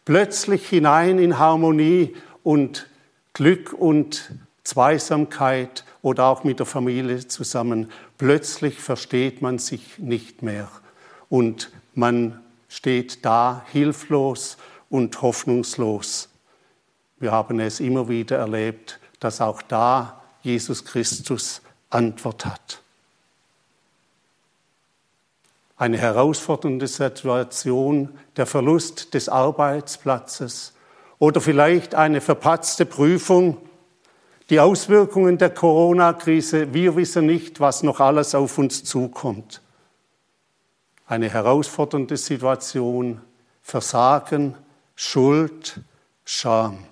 Plötzlich 0.05 0.67
hinein 0.67 1.19
in 1.19 1.39
Harmonie 1.39 2.15
und 2.43 2.87
Glück 3.33 3.73
und 3.73 4.31
Zweisamkeit 4.63 5.83
oder 6.01 6.25
auch 6.25 6.43
mit 6.43 6.59
der 6.59 6.65
Familie 6.65 7.27
zusammen. 7.27 7.91
Plötzlich 8.21 8.79
versteht 8.79 9.41
man 9.41 9.57
sich 9.57 9.97
nicht 9.97 10.43
mehr 10.43 10.69
und 11.27 11.71
man 11.95 12.39
steht 12.69 13.25
da 13.25 13.65
hilflos 13.71 14.57
und 14.91 15.23
hoffnungslos. 15.23 16.29
Wir 17.17 17.31
haben 17.31 17.59
es 17.59 17.79
immer 17.79 18.09
wieder 18.09 18.37
erlebt, 18.37 18.99
dass 19.19 19.41
auch 19.41 19.63
da 19.63 20.21
Jesus 20.43 20.85
Christus 20.85 21.63
Antwort 21.89 22.45
hat. 22.45 22.83
Eine 25.75 25.97
herausfordernde 25.97 26.85
Situation, 26.85 28.19
der 28.37 28.45
Verlust 28.45 29.15
des 29.15 29.29
Arbeitsplatzes 29.29 30.73
oder 31.17 31.41
vielleicht 31.41 31.95
eine 31.95 32.21
verpatzte 32.21 32.85
Prüfung, 32.85 33.57
die 34.49 34.59
Auswirkungen 34.59 35.37
der 35.37 35.51
Corona-Krise, 35.51 36.73
wir 36.73 36.95
wissen 36.95 37.25
nicht, 37.25 37.59
was 37.59 37.83
noch 37.83 37.99
alles 37.99 38.35
auf 38.35 38.57
uns 38.57 38.83
zukommt. 38.83 39.61
Eine 41.05 41.29
herausfordernde 41.29 42.17
Situation, 42.17 43.21
Versagen, 43.61 44.55
Schuld, 44.95 45.81
Scham. 46.25 46.85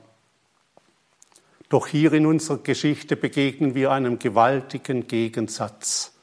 Doch 1.69 1.87
hier 1.87 2.13
in 2.13 2.25
unserer 2.25 2.57
Geschichte 2.57 3.15
begegnen 3.15 3.75
wir 3.75 3.91
einem 3.91 4.17
gewaltigen 4.17 5.07
Gegensatz. 5.07 6.13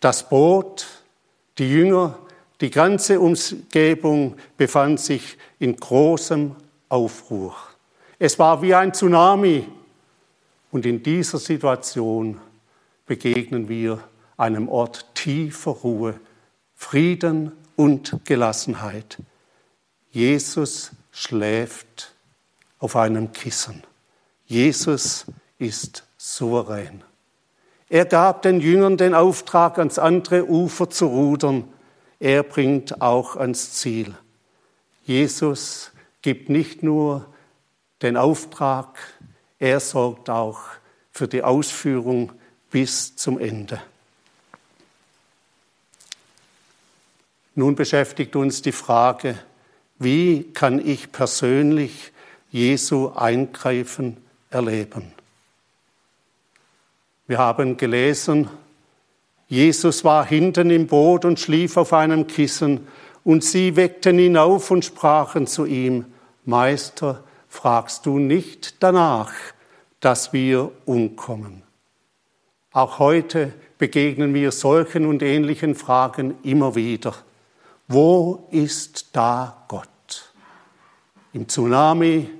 Das 0.00 0.28
Boot, 0.28 0.86
die 1.58 1.68
Jünger, 1.68 2.18
die 2.60 2.70
ganze 2.70 3.20
Umgebung 3.20 4.36
befand 4.56 5.00
sich 5.00 5.36
in 5.58 5.76
großem 5.76 6.54
Aufruhr. 6.88 7.54
Es 8.18 8.38
war 8.38 8.62
wie 8.62 8.74
ein 8.74 8.94
Tsunami. 8.94 9.66
Und 10.70 10.86
in 10.86 11.02
dieser 11.02 11.38
Situation 11.38 12.38
begegnen 13.06 13.68
wir 13.68 14.00
einem 14.36 14.68
Ort 14.68 15.14
tiefer 15.14 15.70
Ruhe, 15.70 16.20
Frieden 16.74 17.52
und 17.76 18.20
Gelassenheit. 18.24 19.18
Jesus 20.10 20.92
schläft 21.10 22.14
auf 22.78 22.96
einem 22.96 23.32
Kissen. 23.32 23.82
Jesus 24.46 25.26
ist 25.58 26.06
souverän. 26.16 27.02
Er 27.88 28.04
gab 28.04 28.42
den 28.42 28.60
Jüngern 28.60 28.96
den 28.96 29.14
Auftrag, 29.14 29.78
ans 29.78 29.98
andere 29.98 30.46
Ufer 30.46 30.90
zu 30.90 31.06
rudern. 31.06 31.64
Er 32.20 32.42
bringt 32.42 33.00
auch 33.00 33.36
ans 33.36 33.72
Ziel. 33.72 34.14
Jesus 35.04 35.92
gibt 36.20 36.50
nicht 36.50 36.82
nur 36.82 37.26
den 38.02 38.16
Auftrag, 38.16 38.98
er 39.58 39.80
sorgt 39.80 40.30
auch 40.30 40.60
für 41.10 41.28
die 41.28 41.42
Ausführung 41.42 42.32
bis 42.70 43.16
zum 43.16 43.38
Ende. 43.38 43.80
Nun 47.54 47.74
beschäftigt 47.74 48.36
uns 48.36 48.62
die 48.62 48.72
Frage, 48.72 49.36
wie 49.98 50.44
kann 50.52 50.78
ich 50.84 51.10
persönlich 51.10 52.12
Jesu 52.52 53.08
Eingreifen 53.14 54.16
erleben? 54.48 55.12
Wir 57.26 57.38
haben 57.38 57.76
gelesen, 57.76 58.48
Jesus 59.48 60.04
war 60.04 60.24
hinten 60.24 60.70
im 60.70 60.86
Boot 60.86 61.24
und 61.24 61.40
schlief 61.40 61.76
auf 61.76 61.92
einem 61.92 62.26
Kissen, 62.26 62.86
und 63.24 63.44
sie 63.44 63.76
weckten 63.76 64.18
ihn 64.18 64.36
auf 64.36 64.70
und 64.70 64.84
sprachen 64.84 65.46
zu 65.46 65.66
ihm, 65.66 66.06
Meister, 66.46 67.22
fragst 67.48 68.06
du 68.06 68.18
nicht 68.18 68.82
danach, 68.82 69.32
dass 70.00 70.32
wir 70.32 70.70
umkommen? 70.84 71.62
Auch 72.72 72.98
heute 72.98 73.52
begegnen 73.78 74.34
wir 74.34 74.52
solchen 74.52 75.06
und 75.06 75.22
ähnlichen 75.22 75.74
Fragen 75.74 76.36
immer 76.42 76.74
wieder. 76.74 77.14
Wo 77.86 78.46
ist 78.50 79.08
da 79.14 79.64
Gott? 79.68 79.88
Im 81.32 81.48
Tsunami, 81.48 82.30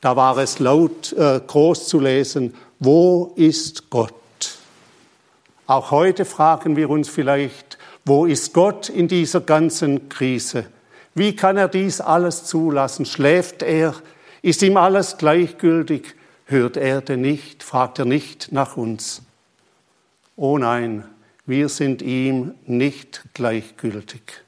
da 0.00 0.16
war 0.16 0.38
es 0.38 0.58
laut 0.58 1.12
äh, 1.12 1.40
groß 1.46 1.88
zu 1.88 2.00
lesen, 2.00 2.54
wo 2.78 3.32
ist 3.36 3.90
Gott? 3.90 4.14
Auch 5.66 5.90
heute 5.90 6.24
fragen 6.24 6.76
wir 6.76 6.90
uns 6.90 7.08
vielleicht, 7.08 7.78
wo 8.04 8.26
ist 8.26 8.52
Gott 8.52 8.90
in 8.90 9.08
dieser 9.08 9.40
ganzen 9.40 10.08
Krise? 10.10 10.66
Wie 11.14 11.34
kann 11.34 11.56
er 11.56 11.68
dies 11.68 12.00
alles 12.00 12.44
zulassen? 12.44 13.06
Schläft 13.06 13.62
er? 13.62 13.94
Ist 14.44 14.60
ihm 14.60 14.76
alles 14.76 15.16
gleichgültig? 15.16 16.16
Hört 16.44 16.76
er 16.76 17.00
denn 17.00 17.22
nicht? 17.22 17.62
Fragt 17.62 17.98
er 17.98 18.04
nicht 18.04 18.52
nach 18.52 18.76
uns? 18.76 19.22
Oh 20.36 20.58
nein, 20.58 21.02
wir 21.46 21.70
sind 21.70 22.02
ihm 22.02 22.52
nicht 22.66 23.22
gleichgültig. 23.32 24.44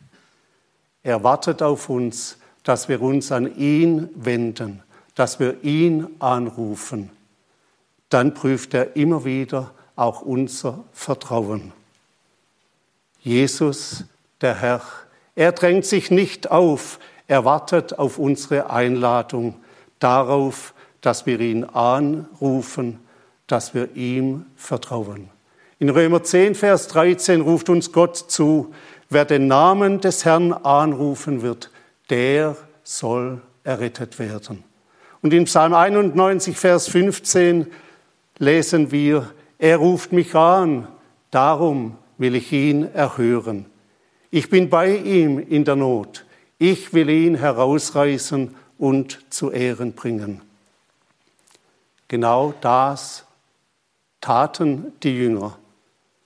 Er 1.02 1.24
wartet 1.24 1.62
auf 1.62 1.88
uns, 1.88 2.36
dass 2.62 2.90
wir 2.90 3.00
uns 3.00 3.32
an 3.32 3.56
ihn 3.56 4.10
wenden, 4.14 4.82
dass 5.14 5.40
wir 5.40 5.64
ihn 5.64 6.06
anrufen. 6.18 7.08
Dann 8.10 8.34
prüft 8.34 8.74
er 8.74 8.96
immer 8.96 9.24
wieder 9.24 9.72
auch 9.94 10.20
unser 10.20 10.84
Vertrauen. 10.92 11.72
Jesus, 13.22 14.04
der 14.42 14.56
Herr, 14.56 14.82
er 15.34 15.52
drängt 15.52 15.86
sich 15.86 16.10
nicht 16.10 16.50
auf, 16.50 16.98
er 17.28 17.46
wartet 17.46 17.98
auf 17.98 18.18
unsere 18.18 18.68
Einladung, 18.68 19.54
darauf, 19.98 20.74
dass 21.00 21.26
wir 21.26 21.40
ihn 21.40 21.64
anrufen, 21.64 23.00
dass 23.46 23.74
wir 23.74 23.94
ihm 23.96 24.46
vertrauen. 24.56 25.28
In 25.78 25.90
Römer 25.90 26.22
10, 26.22 26.54
Vers 26.54 26.88
13 26.88 27.42
ruft 27.42 27.68
uns 27.68 27.92
Gott 27.92 28.16
zu, 28.16 28.72
Wer 29.08 29.24
den 29.24 29.46
Namen 29.46 30.00
des 30.00 30.24
Herrn 30.24 30.52
anrufen 30.52 31.42
wird, 31.42 31.70
der 32.10 32.56
soll 32.82 33.40
errettet 33.62 34.18
werden. 34.18 34.64
Und 35.22 35.32
in 35.32 35.44
Psalm 35.44 35.74
91, 35.74 36.56
Vers 36.56 36.88
15 36.88 37.66
lesen 38.38 38.90
wir, 38.90 39.30
er 39.58 39.76
ruft 39.76 40.12
mich 40.12 40.34
an, 40.34 40.88
darum 41.30 41.96
will 42.18 42.34
ich 42.34 42.52
ihn 42.52 42.92
erhören. 42.94 43.66
Ich 44.30 44.50
bin 44.50 44.70
bei 44.70 44.96
ihm 44.96 45.38
in 45.38 45.64
der 45.64 45.76
Not. 45.76 46.26
Ich 46.58 46.92
will 46.92 47.08
ihn 47.08 47.36
herausreißen 47.36 48.56
und 48.78 49.24
zu 49.30 49.50
Ehren 49.50 49.92
bringen. 49.92 50.42
Genau 52.08 52.54
das 52.60 53.24
taten 54.20 54.92
die 55.02 55.16
Jünger 55.16 55.58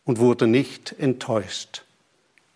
und 0.04 0.18
wurden 0.18 0.50
nicht 0.50 0.92
enttäuscht. 0.98 1.84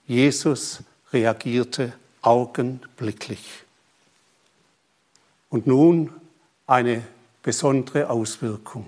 Jesus 0.06 0.80
reagierte 1.12 1.92
augenblicklich. 2.22 3.64
Und 5.48 5.66
nun 5.66 6.10
eine 6.66 7.02
besondere 7.42 8.10
Auswirkung. 8.10 8.86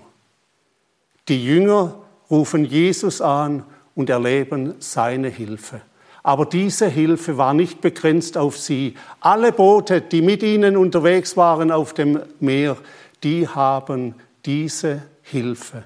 Die 1.27 1.43
Jünger 1.43 1.95
rufen 2.29 2.65
Jesus 2.65 3.21
an 3.21 3.63
und 3.95 4.09
erleben 4.09 4.75
seine 4.79 5.29
Hilfe. 5.29 5.81
Aber 6.27 6.45
diese 6.45 6.89
Hilfe 6.89 7.37
war 7.37 7.53
nicht 7.53 7.79
begrenzt 7.79 8.37
auf 8.37 8.57
sie. 8.57 8.95
Alle 9.21 9.53
Boote, 9.53 10.01
die 10.01 10.21
mit 10.21 10.43
ihnen 10.43 10.75
unterwegs 10.75 11.37
waren 11.37 11.71
auf 11.71 11.93
dem 11.93 12.19
Meer, 12.41 12.75
die 13.23 13.47
haben 13.47 14.13
diese 14.45 15.03
Hilfe, 15.21 15.85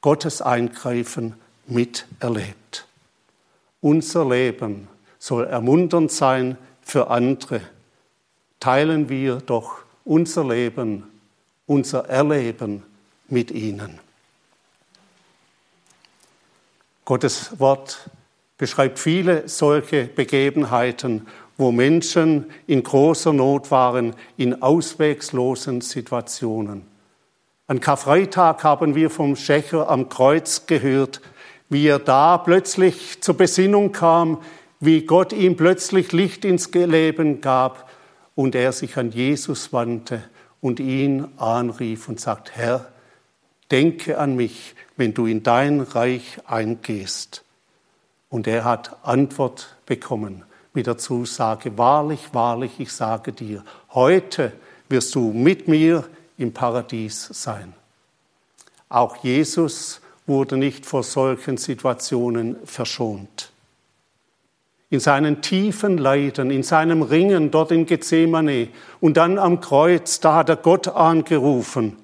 Gottes 0.00 0.40
Eingreifen 0.40 1.34
miterlebt. 1.66 2.86
Unser 3.80 4.28
Leben 4.28 4.86
soll 5.18 5.44
ermunternd 5.44 6.12
sein 6.12 6.56
für 6.80 7.10
andere. 7.10 7.60
teilen 8.60 9.08
wir 9.08 9.38
doch 9.38 9.78
unser 10.04 10.44
Leben, 10.44 11.02
unser 11.66 12.08
Erleben 12.08 12.84
mit 13.26 13.50
ihnen. 13.50 13.98
Gottes 17.04 17.58
Wort 17.58 18.08
beschreibt 18.64 18.98
viele 18.98 19.46
solche 19.46 20.04
Begebenheiten, 20.04 21.26
wo 21.58 21.70
Menschen 21.70 22.46
in 22.66 22.82
großer 22.82 23.34
Not 23.34 23.70
waren, 23.70 24.14
in 24.38 24.62
auswegslosen 24.62 25.82
Situationen. 25.82 26.86
An 27.66 27.80
Karfreitag 27.80 28.64
haben 28.64 28.94
wir 28.94 29.10
vom 29.10 29.36
Schächer 29.36 29.90
am 29.90 30.08
Kreuz 30.08 30.64
gehört, 30.66 31.20
wie 31.68 31.86
er 31.86 31.98
da 31.98 32.38
plötzlich 32.38 33.20
zur 33.20 33.36
Besinnung 33.36 33.92
kam, 33.92 34.38
wie 34.80 35.02
Gott 35.02 35.34
ihm 35.34 35.58
plötzlich 35.58 36.12
Licht 36.12 36.46
ins 36.46 36.72
Leben 36.72 37.42
gab 37.42 37.90
und 38.34 38.54
er 38.54 38.72
sich 38.72 38.96
an 38.96 39.10
Jesus 39.10 39.74
wandte 39.74 40.24
und 40.62 40.80
ihn 40.80 41.28
anrief 41.36 42.08
und 42.08 42.18
sagt, 42.18 42.56
Herr, 42.56 42.90
denke 43.70 44.16
an 44.16 44.36
mich, 44.36 44.74
wenn 44.96 45.12
du 45.12 45.26
in 45.26 45.42
dein 45.42 45.80
Reich 45.80 46.38
eingehst. 46.46 47.43
Und 48.28 48.46
er 48.46 48.64
hat 48.64 48.96
Antwort 49.02 49.76
bekommen 49.86 50.44
mit 50.72 50.86
der 50.86 50.98
Zusage, 50.98 51.78
wahrlich, 51.78 52.30
wahrlich, 52.32 52.80
ich 52.80 52.92
sage 52.92 53.32
dir, 53.32 53.64
heute 53.90 54.52
wirst 54.88 55.14
du 55.14 55.32
mit 55.32 55.68
mir 55.68 56.04
im 56.36 56.52
Paradies 56.52 57.28
sein. 57.32 57.72
Auch 58.88 59.16
Jesus 59.18 60.00
wurde 60.26 60.56
nicht 60.56 60.84
vor 60.84 61.02
solchen 61.02 61.56
Situationen 61.56 62.56
verschont. 62.64 63.50
In 64.90 65.00
seinen 65.00 65.42
tiefen 65.42 65.98
Leiden, 65.98 66.50
in 66.50 66.62
seinem 66.62 67.02
Ringen 67.02 67.50
dort 67.50 67.70
in 67.70 67.86
Gethsemane 67.86 68.68
und 69.00 69.16
dann 69.16 69.38
am 69.38 69.60
Kreuz, 69.60 70.20
da 70.20 70.36
hat 70.36 70.48
er 70.48 70.56
Gott 70.56 70.88
angerufen. 70.88 71.96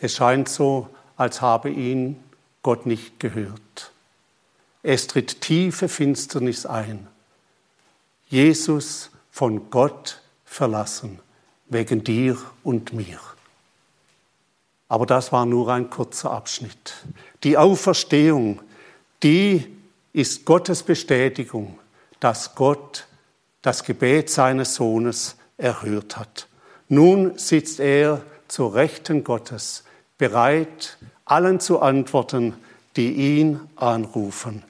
Es 0.00 0.14
scheint 0.14 0.48
so, 0.48 0.88
als 1.16 1.40
habe 1.40 1.70
ihn 1.70 2.22
Gott 2.62 2.86
nicht 2.86 3.20
gehört. 3.20 3.91
Es 4.82 5.06
tritt 5.06 5.40
tiefe 5.40 5.88
Finsternis 5.88 6.66
ein. 6.66 7.06
Jesus 8.28 9.10
von 9.30 9.70
Gott 9.70 10.20
verlassen, 10.44 11.20
wegen 11.68 12.02
dir 12.02 12.36
und 12.64 12.92
mir. 12.92 13.20
Aber 14.88 15.06
das 15.06 15.32
war 15.32 15.46
nur 15.46 15.68
ein 15.68 15.88
kurzer 15.88 16.32
Abschnitt. 16.32 16.94
Die 17.44 17.56
Auferstehung, 17.56 18.60
die 19.22 19.66
ist 20.12 20.44
Gottes 20.44 20.82
Bestätigung, 20.82 21.78
dass 22.20 22.54
Gott 22.54 23.06
das 23.62 23.84
Gebet 23.84 24.28
seines 24.30 24.74
Sohnes 24.74 25.36
erhört 25.56 26.18
hat. 26.18 26.48
Nun 26.88 27.38
sitzt 27.38 27.80
er 27.80 28.22
zur 28.48 28.74
Rechten 28.74 29.24
Gottes, 29.24 29.84
bereit, 30.18 30.98
allen 31.24 31.60
zu 31.60 31.80
antworten, 31.80 32.54
die 32.96 33.12
ihn 33.12 33.60
anrufen. 33.76 34.62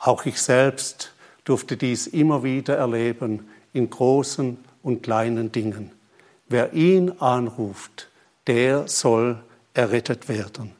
Auch 0.00 0.24
ich 0.24 0.40
selbst 0.40 1.12
durfte 1.44 1.76
dies 1.76 2.06
immer 2.06 2.42
wieder 2.42 2.76
erleben 2.76 3.48
in 3.72 3.90
großen 3.90 4.58
und 4.82 5.02
kleinen 5.02 5.52
Dingen. 5.52 5.92
Wer 6.48 6.72
ihn 6.72 7.12
anruft, 7.20 8.08
der 8.46 8.88
soll 8.88 9.38
errettet 9.74 10.28
werden. 10.28 10.72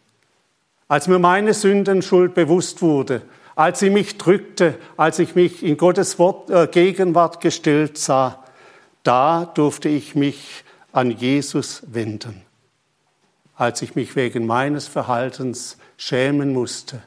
Als 0.89 1.07
mir 1.07 1.19
meine 1.19 1.55
Sündenschuld 1.55 2.35
bewusst 2.35 2.83
wurde, 2.83 3.23
als 3.55 3.79
sie 3.79 3.91
mich 3.91 4.17
drückte, 4.17 4.79
als 4.97 5.19
ich 5.19 5.35
mich 5.35 5.63
in 5.63 5.77
Gottes 5.77 6.19
Wort, 6.19 6.51
äh, 6.51 6.67
Gegenwart 6.67 7.41
gestellt 7.41 7.99
sah, 7.99 8.43
da 9.03 9.45
durfte 9.45 9.89
ich 9.89 10.15
mich 10.15 10.65
an 10.93 11.11
Jesus 11.11 11.83
wenden. 11.87 12.43
Als 13.55 13.83
ich 13.83 13.95
mich 13.95 14.17
wegen 14.17 14.47
meines 14.47 14.89
Verhaltens 14.89 15.77
schämen 15.97 16.53
musste, 16.53 17.03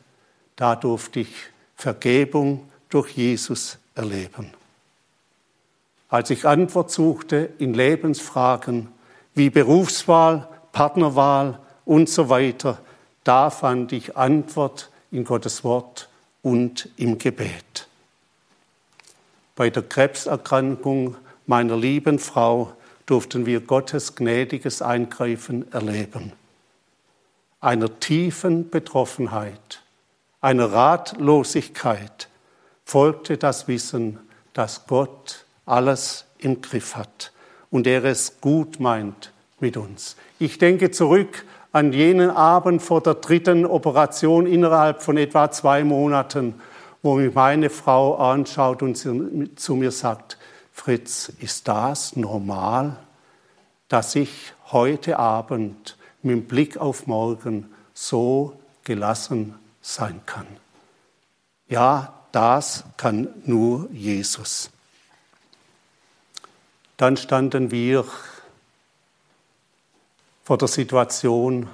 da 0.55 0.75
durfte 0.75 1.21
ich 1.21 1.33
Vergebung 1.75 2.69
durch 2.89 3.11
Jesus 3.11 3.77
erleben. 3.95 4.51
Als 6.09 6.29
ich 6.29 6.45
Antwort 6.45 6.91
suchte 6.91 7.49
in 7.57 7.73
Lebensfragen 7.73 8.89
wie 9.33 9.49
Berufswahl, 9.49 10.47
Partnerwahl 10.71 11.59
und 11.85 12.09
so 12.09 12.29
weiter, 12.29 12.79
da 13.23 13.49
fand 13.49 13.91
ich 13.93 14.15
Antwort 14.15 14.89
in 15.11 15.23
Gottes 15.23 15.63
Wort 15.63 16.09
und 16.41 16.89
im 16.97 17.17
Gebet. 17.17 17.87
Bei 19.55 19.69
der 19.69 19.83
Krebserkrankung 19.83 21.15
meiner 21.45 21.77
lieben 21.77 22.19
Frau 22.19 22.73
durften 23.05 23.45
wir 23.45 23.61
Gottes 23.61 24.15
gnädiges 24.15 24.81
Eingreifen 24.81 25.71
erleben. 25.71 26.31
Einer 27.59 27.99
tiefen 27.99 28.69
Betroffenheit 28.69 29.82
einer 30.43 30.73
Ratlosigkeit 30.73 32.27
folgte 32.83 33.37
das 33.37 33.69
Wissen, 33.69 34.19
dass 34.51 34.85
Gott 34.87 35.45
alles 35.65 36.25
im 36.37 36.61
Griff 36.61 36.97
hat 36.97 37.31
und 37.71 37.87
er 37.87 38.03
es 38.03 38.41
gut 38.41 38.81
meint 38.81 39.31
mit 39.61 39.77
uns. 39.77 40.17
Ich 40.39 40.57
denke 40.57 40.91
zurück 40.91 41.45
an 41.71 41.93
jenen 41.93 42.29
Abend 42.29 42.81
vor 42.81 43.01
der 43.01 43.15
dritten 43.15 43.65
Operation 43.65 44.45
innerhalb 44.45 45.01
von 45.01 45.15
etwa 45.15 45.49
zwei 45.49 45.85
Monaten, 45.85 46.55
wo 47.01 47.15
mich 47.15 47.33
meine 47.33 47.69
Frau 47.69 48.17
anschaut 48.17 48.83
und 48.83 48.97
zu 48.97 49.75
mir 49.75 49.91
sagt, 49.91 50.37
Fritz, 50.73 51.31
ist 51.39 51.69
das 51.69 52.17
normal, 52.17 52.97
dass 53.87 54.13
ich 54.15 54.53
heute 54.73 55.17
Abend 55.19 55.95
mit 56.21 56.49
Blick 56.49 56.77
auf 56.77 57.07
morgen 57.07 57.71
so 57.93 58.59
gelassen 58.83 59.55
sein 59.83 60.21
kann. 60.25 60.47
Ja, 61.67 62.13
das 62.31 62.83
kann 62.97 63.27
nur 63.45 63.89
Jesus. 63.91 64.71
Dann 66.97 67.17
standen 67.17 67.69
wir 67.69 68.05
vor 70.43 70.57
der 70.57 70.67
Situation, 70.67 71.69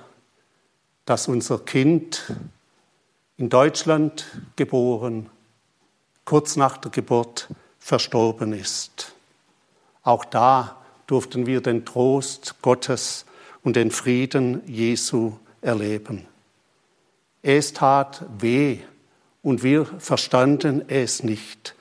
dass 1.05 1.27
unser 1.27 1.59
Kind 1.59 2.33
in 3.37 3.49
Deutschland 3.49 4.25
geboren, 4.55 5.29
kurz 6.25 6.55
nach 6.55 6.77
der 6.77 6.91
Geburt 6.91 7.47
verstorben 7.79 8.53
ist. 8.53 9.13
Auch 10.03 10.25
da 10.25 10.77
durften 11.07 11.45
wir 11.45 11.61
den 11.61 11.85
Trost 11.85 12.55
Gottes 12.61 13.25
und 13.63 13.75
den 13.75 13.91
Frieden 13.91 14.61
Jesu 14.67 15.33
erleben. 15.61 16.28
Es 17.41 17.73
tat 17.73 18.25
weh 18.37 18.79
und 19.41 19.63
wir 19.63 19.85
verstanden 19.85 20.83
es 20.89 21.23
nicht. 21.23 21.75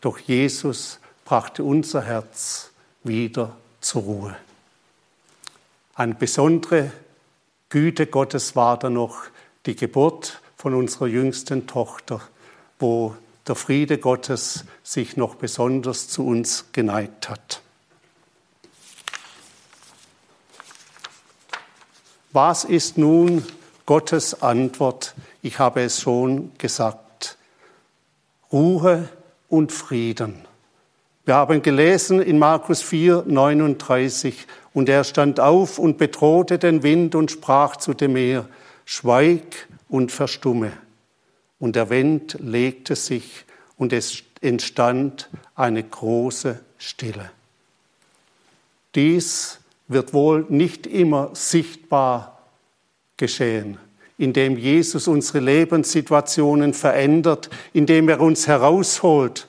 Doch 0.00 0.18
Jesus 0.18 1.00
brachte 1.24 1.64
unser 1.64 2.02
Herz 2.02 2.70
wieder 3.02 3.56
zur 3.80 4.02
Ruhe. 4.02 4.36
Eine 5.94 6.14
besondere 6.14 6.92
Güte 7.68 8.06
Gottes 8.06 8.56
war 8.56 8.78
da 8.78 8.88
noch 8.88 9.24
die 9.66 9.76
Geburt 9.76 10.40
von 10.56 10.74
unserer 10.74 11.06
jüngsten 11.06 11.66
Tochter, 11.66 12.20
wo 12.78 13.16
der 13.46 13.54
Friede 13.54 13.98
Gottes 13.98 14.64
sich 14.82 15.16
noch 15.16 15.34
besonders 15.34 16.08
zu 16.08 16.26
uns 16.26 16.66
geneigt 16.72 17.28
hat. 17.28 17.62
Was 22.32 22.64
ist 22.64 22.96
nun 22.96 23.44
Gottes 23.90 24.40
Antwort, 24.40 25.16
ich 25.42 25.58
habe 25.58 25.82
es 25.82 26.00
schon 26.00 26.52
gesagt, 26.58 27.36
Ruhe 28.52 29.08
und 29.48 29.72
Frieden. 29.72 30.36
Wir 31.24 31.34
haben 31.34 31.60
gelesen 31.60 32.22
in 32.22 32.38
Markus 32.38 32.82
4, 32.82 33.24
39, 33.26 34.46
und 34.74 34.88
er 34.88 35.02
stand 35.02 35.40
auf 35.40 35.80
und 35.80 35.98
bedrohte 35.98 36.60
den 36.60 36.84
Wind 36.84 37.16
und 37.16 37.32
sprach 37.32 37.78
zu 37.78 37.92
dem 37.92 38.12
Meer, 38.12 38.46
Schweig 38.84 39.66
und 39.88 40.12
verstumme. 40.12 40.70
Und 41.58 41.74
der 41.74 41.90
Wind 41.90 42.36
legte 42.38 42.94
sich 42.94 43.44
und 43.76 43.92
es 43.92 44.22
entstand 44.40 45.28
eine 45.56 45.82
große 45.82 46.60
Stille. 46.78 47.32
Dies 48.94 49.58
wird 49.88 50.14
wohl 50.14 50.46
nicht 50.48 50.86
immer 50.86 51.30
sichtbar 51.34 52.39
geschehen, 53.20 53.78
indem 54.18 54.56
Jesus 54.56 55.06
unsere 55.06 55.38
Lebenssituationen 55.38 56.74
verändert, 56.74 57.50
indem 57.72 58.08
er 58.08 58.20
uns 58.20 58.48
herausholt. 58.48 59.46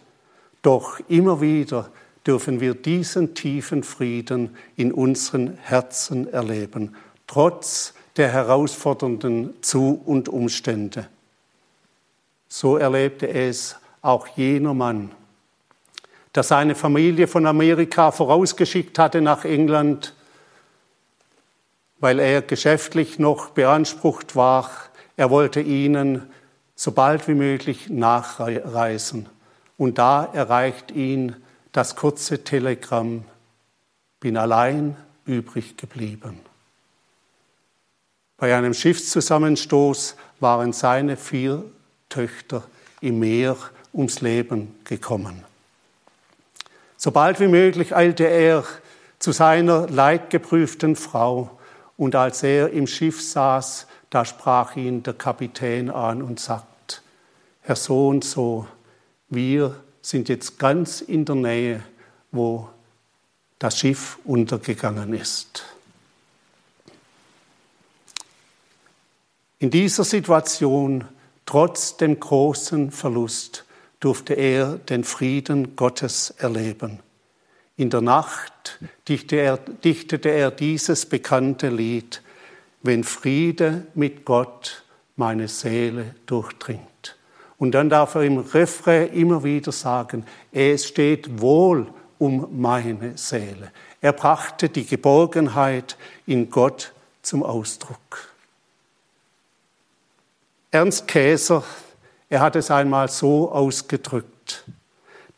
Doch 0.61 0.99
immer 1.07 1.41
wieder 1.41 1.89
dürfen 2.27 2.59
wir 2.59 2.75
diesen 2.75 3.33
tiefen 3.33 3.81
Frieden 3.81 4.55
in 4.75 4.91
unseren 4.91 5.57
Herzen 5.61 6.31
erleben, 6.31 6.95
trotz 7.25 7.93
der 8.17 8.27
herausfordernden 8.31 9.55
Zu- 9.61 10.01
und 10.05 10.27
Umstände. 10.27 11.07
So 12.49 12.75
erlebte 12.75 13.29
es 13.29 13.77
auch 14.01 14.27
jener 14.35 14.73
Mann, 14.73 15.11
der 16.35 16.43
seine 16.43 16.75
Familie 16.75 17.27
von 17.27 17.45
Amerika 17.45 18.11
vorausgeschickt 18.11 18.99
hatte 18.99 19.21
nach 19.21 19.45
England, 19.45 20.13
weil 22.01 22.19
er 22.19 22.41
geschäftlich 22.41 23.19
noch 23.19 23.51
beansprucht 23.51 24.35
war. 24.35 24.69
Er 25.15 25.29
wollte 25.29 25.61
ihnen 25.61 26.23
so 26.75 26.91
bald 26.91 27.27
wie 27.27 27.35
möglich 27.35 27.89
nachreisen. 27.89 29.29
Und 29.77 29.99
da 29.99 30.25
erreicht 30.25 30.91
ihn 30.91 31.35
das 31.71 31.95
kurze 31.95 32.43
Telegramm, 32.43 33.23
bin 34.19 34.35
allein 34.35 34.97
übrig 35.25 35.77
geblieben. 35.77 36.39
Bei 38.37 38.55
einem 38.55 38.73
Schiffszusammenstoß 38.73 40.15
waren 40.39 40.73
seine 40.73 41.17
vier 41.17 41.63
Töchter 42.09 42.63
im 42.99 43.19
Meer 43.19 43.55
ums 43.93 44.21
Leben 44.21 44.75
gekommen. 44.85 45.43
Sobald 46.97 47.39
wie 47.39 47.47
möglich 47.47 47.95
eilte 47.95 48.25
er 48.25 48.63
zu 49.19 49.31
seiner 49.31 49.87
leidgeprüften 49.87 50.95
Frau, 50.95 51.59
und 52.01 52.15
als 52.15 52.41
er 52.41 52.71
im 52.71 52.87
Schiff 52.87 53.21
saß, 53.21 53.85
da 54.09 54.25
sprach 54.25 54.75
ihn 54.75 55.03
der 55.03 55.13
Kapitän 55.13 55.91
an 55.91 56.23
und 56.23 56.39
sagt, 56.39 57.03
Herr 57.61 57.75
so 57.75 58.07
und 58.07 58.23
so, 58.23 58.65
wir 59.29 59.75
sind 60.01 60.27
jetzt 60.27 60.57
ganz 60.57 61.01
in 61.01 61.25
der 61.25 61.35
Nähe, 61.35 61.83
wo 62.31 62.67
das 63.59 63.77
Schiff 63.77 64.17
untergegangen 64.23 65.13
ist. 65.13 65.63
In 69.59 69.69
dieser 69.69 70.03
Situation, 70.03 71.05
trotz 71.45 71.97
dem 71.97 72.19
großen 72.19 72.89
Verlust, 72.89 73.63
durfte 73.99 74.33
er 74.33 74.79
den 74.79 75.03
Frieden 75.03 75.75
Gottes 75.75 76.31
erleben. 76.31 76.97
In 77.77 77.89
der 77.89 78.01
Nacht 78.01 78.79
dichtete 79.07 79.37
er, 79.37 79.57
dichtete 79.57 80.29
er 80.29 80.51
dieses 80.51 81.05
bekannte 81.05 81.69
Lied, 81.69 82.21
wenn 82.83 83.03
Friede 83.03 83.87
mit 83.93 84.25
Gott 84.25 84.83
meine 85.15 85.47
Seele 85.47 86.15
durchdringt. 86.25 87.15
Und 87.57 87.73
dann 87.73 87.89
darf 87.89 88.15
er 88.15 88.23
im 88.23 88.39
Refrain 88.39 89.13
immer 89.13 89.43
wieder 89.43 89.71
sagen, 89.71 90.25
es 90.51 90.87
steht 90.87 91.41
wohl 91.41 91.87
um 92.17 92.47
meine 92.59 93.17
Seele. 93.17 93.71
Er 94.01 94.13
brachte 94.13 94.69
die 94.69 94.85
Geborgenheit 94.85 95.95
in 96.25 96.49
Gott 96.49 96.91
zum 97.21 97.43
Ausdruck. 97.43 98.29
Ernst 100.71 101.07
Käser, 101.07 101.63
er 102.29 102.39
hat 102.39 102.55
es 102.55 102.71
einmal 102.71 103.09
so 103.09 103.51
ausgedrückt, 103.51 104.63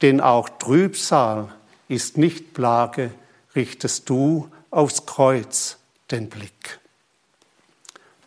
denn 0.02 0.22
auch 0.22 0.48
Trübsal 0.48 1.50
ist 1.88 2.17
nicht 2.17 2.54
Plage, 2.54 3.12
richtest 3.56 4.10
du 4.10 4.50
aufs 4.72 5.06
Kreuz 5.06 5.78
den 6.12 6.30
Blick. 6.30 6.80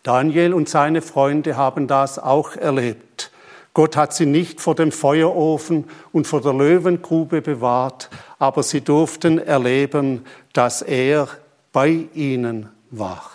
Daniel 0.03 0.55
und 0.55 0.69
seine 0.69 1.03
Freunde 1.03 1.57
haben 1.57 1.89
das 1.89 2.19
auch 2.19 2.55
erlebt. 2.57 3.33
Gott 3.75 3.97
hat 3.97 4.15
sie 4.15 4.27
nicht 4.27 4.61
vor 4.61 4.75
dem 4.75 4.93
Feuerofen 4.93 5.85
und 6.13 6.27
vor 6.27 6.41
der 6.41 6.55
Löwengrube 6.55 7.43
bewahrt, 7.43 8.09
aber 8.39 8.63
sie 8.63 8.81
durften 8.81 9.39
erleben, 9.39 10.25
dass 10.53 10.81
er 10.81 11.29
bei 11.73 12.07
ihnen 12.15 12.71
war. 12.91 13.31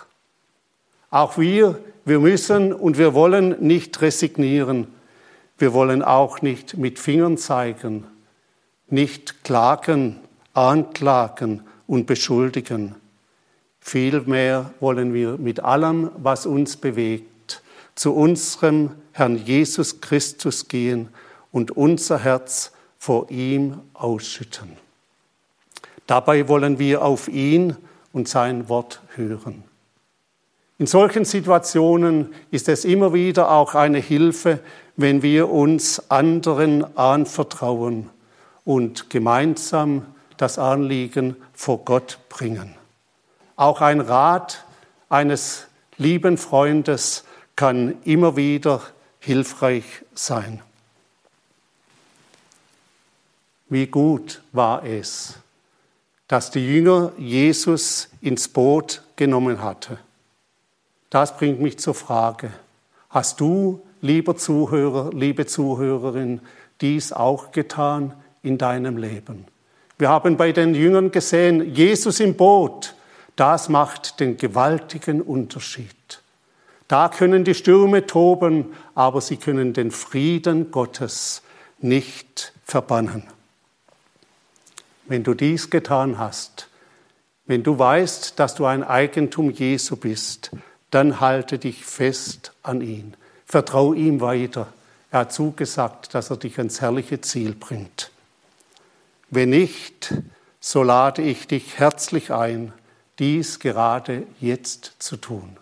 Auch 1.09 1.37
wir 1.37 1.77
wir 2.03 2.19
müssen 2.19 2.73
und 2.73 2.97
wir 2.97 3.13
wollen 3.13 3.55
nicht 3.59 4.01
resignieren. 4.01 4.87
Wir 5.57 5.73
wollen 5.73 6.01
auch 6.01 6.41
nicht 6.41 6.77
mit 6.77 6.97
Fingern 6.97 7.37
zeigen, 7.37 8.05
nicht 8.91 9.43
klagen, 9.43 10.19
anklagen 10.53 11.63
und 11.87 12.05
beschuldigen. 12.05 12.95
Vielmehr 13.79 14.73
wollen 14.79 15.13
wir 15.13 15.37
mit 15.37 15.61
allem, 15.61 16.11
was 16.17 16.45
uns 16.45 16.77
bewegt, 16.77 17.61
zu 17.95 18.13
unserem 18.13 18.91
Herrn 19.11 19.37
Jesus 19.37 20.01
Christus 20.01 20.67
gehen 20.67 21.09
und 21.51 21.71
unser 21.71 22.19
Herz 22.19 22.71
vor 22.97 23.31
ihm 23.31 23.79
ausschütten. 23.93 24.69
Dabei 26.07 26.47
wollen 26.47 26.77
wir 26.77 27.03
auf 27.03 27.27
ihn 27.27 27.75
und 28.13 28.27
sein 28.27 28.69
Wort 28.69 29.01
hören. 29.15 29.63
In 30.77 30.87
solchen 30.87 31.25
Situationen 31.25 32.33
ist 32.49 32.67
es 32.67 32.85
immer 32.85 33.13
wieder 33.13 33.51
auch 33.51 33.75
eine 33.75 33.99
Hilfe, 33.99 34.59
wenn 34.97 35.21
wir 35.21 35.49
uns 35.49 36.09
anderen 36.09 36.97
anvertrauen 36.97 38.09
und 38.65 39.09
gemeinsam 39.09 40.05
das 40.37 40.57
Anliegen 40.57 41.35
vor 41.53 41.85
Gott 41.85 42.19
bringen. 42.29 42.75
Auch 43.55 43.81
ein 43.81 44.01
Rat 44.01 44.65
eines 45.09 45.67
lieben 45.97 46.37
Freundes 46.37 47.25
kann 47.55 48.01
immer 48.03 48.35
wieder 48.35 48.81
hilfreich 49.19 49.85
sein. 50.15 50.61
Wie 53.69 53.87
gut 53.87 54.41
war 54.51 54.83
es, 54.83 55.35
dass 56.27 56.49
die 56.49 56.65
Jünger 56.65 57.11
Jesus 57.17 58.09
ins 58.19 58.47
Boot 58.47 59.03
genommen 59.15 59.61
hatte. 59.61 59.97
Das 61.09 61.37
bringt 61.37 61.61
mich 61.61 61.77
zur 61.77 61.93
Frage, 61.93 62.51
hast 63.09 63.39
du, 63.39 63.81
lieber 64.01 64.35
Zuhörer, 64.37 65.11
liebe 65.13 65.45
Zuhörerin, 65.45 66.41
dies 66.81 67.13
auch 67.13 67.51
getan 67.51 68.13
in 68.43 68.57
deinem 68.57 68.97
Leben? 68.97 69.45
Wir 69.97 70.09
haben 70.09 70.37
bei 70.37 70.51
den 70.51 70.73
Jüngern 70.73 71.11
gesehen, 71.11 71.73
Jesus 71.73 72.19
im 72.19 72.35
Boot, 72.35 72.95
das 73.35 73.69
macht 73.69 74.19
den 74.19 74.37
gewaltigen 74.37 75.21
Unterschied. 75.21 76.21
Da 76.87 77.07
können 77.07 77.45
die 77.45 77.53
Stürme 77.53 78.05
toben, 78.05 78.73
aber 78.95 79.21
sie 79.21 79.37
können 79.37 79.73
den 79.73 79.91
Frieden 79.91 80.71
Gottes 80.71 81.41
nicht 81.79 82.51
verbannen. 82.65 83.23
Wenn 85.05 85.23
du 85.23 85.33
dies 85.33 85.69
getan 85.69 86.17
hast, 86.17 86.67
wenn 87.45 87.63
du 87.63 87.77
weißt, 87.77 88.39
dass 88.39 88.55
du 88.55 88.65
ein 88.65 88.83
Eigentum 88.83 89.51
Jesu 89.51 89.95
bist, 89.95 90.51
dann 90.89 91.19
halte 91.19 91.59
dich 91.59 91.85
fest 91.85 92.53
an 92.63 92.81
ihn. 92.81 93.13
Vertrau 93.45 93.93
ihm 93.93 94.21
weiter. 94.21 94.67
Er 95.11 95.21
hat 95.21 95.33
zugesagt, 95.33 96.13
dass 96.13 96.29
er 96.29 96.37
dich 96.37 96.57
ans 96.57 96.81
herrliche 96.81 97.21
Ziel 97.21 97.53
bringt. 97.53 98.11
Wenn 99.33 99.51
nicht, 99.51 100.13
so 100.59 100.83
lade 100.83 101.21
ich 101.21 101.47
dich 101.47 101.79
herzlich 101.79 102.31
ein, 102.31 102.73
dies 103.17 103.59
gerade 103.59 104.23
jetzt 104.41 104.95
zu 104.99 105.15
tun. 105.15 105.55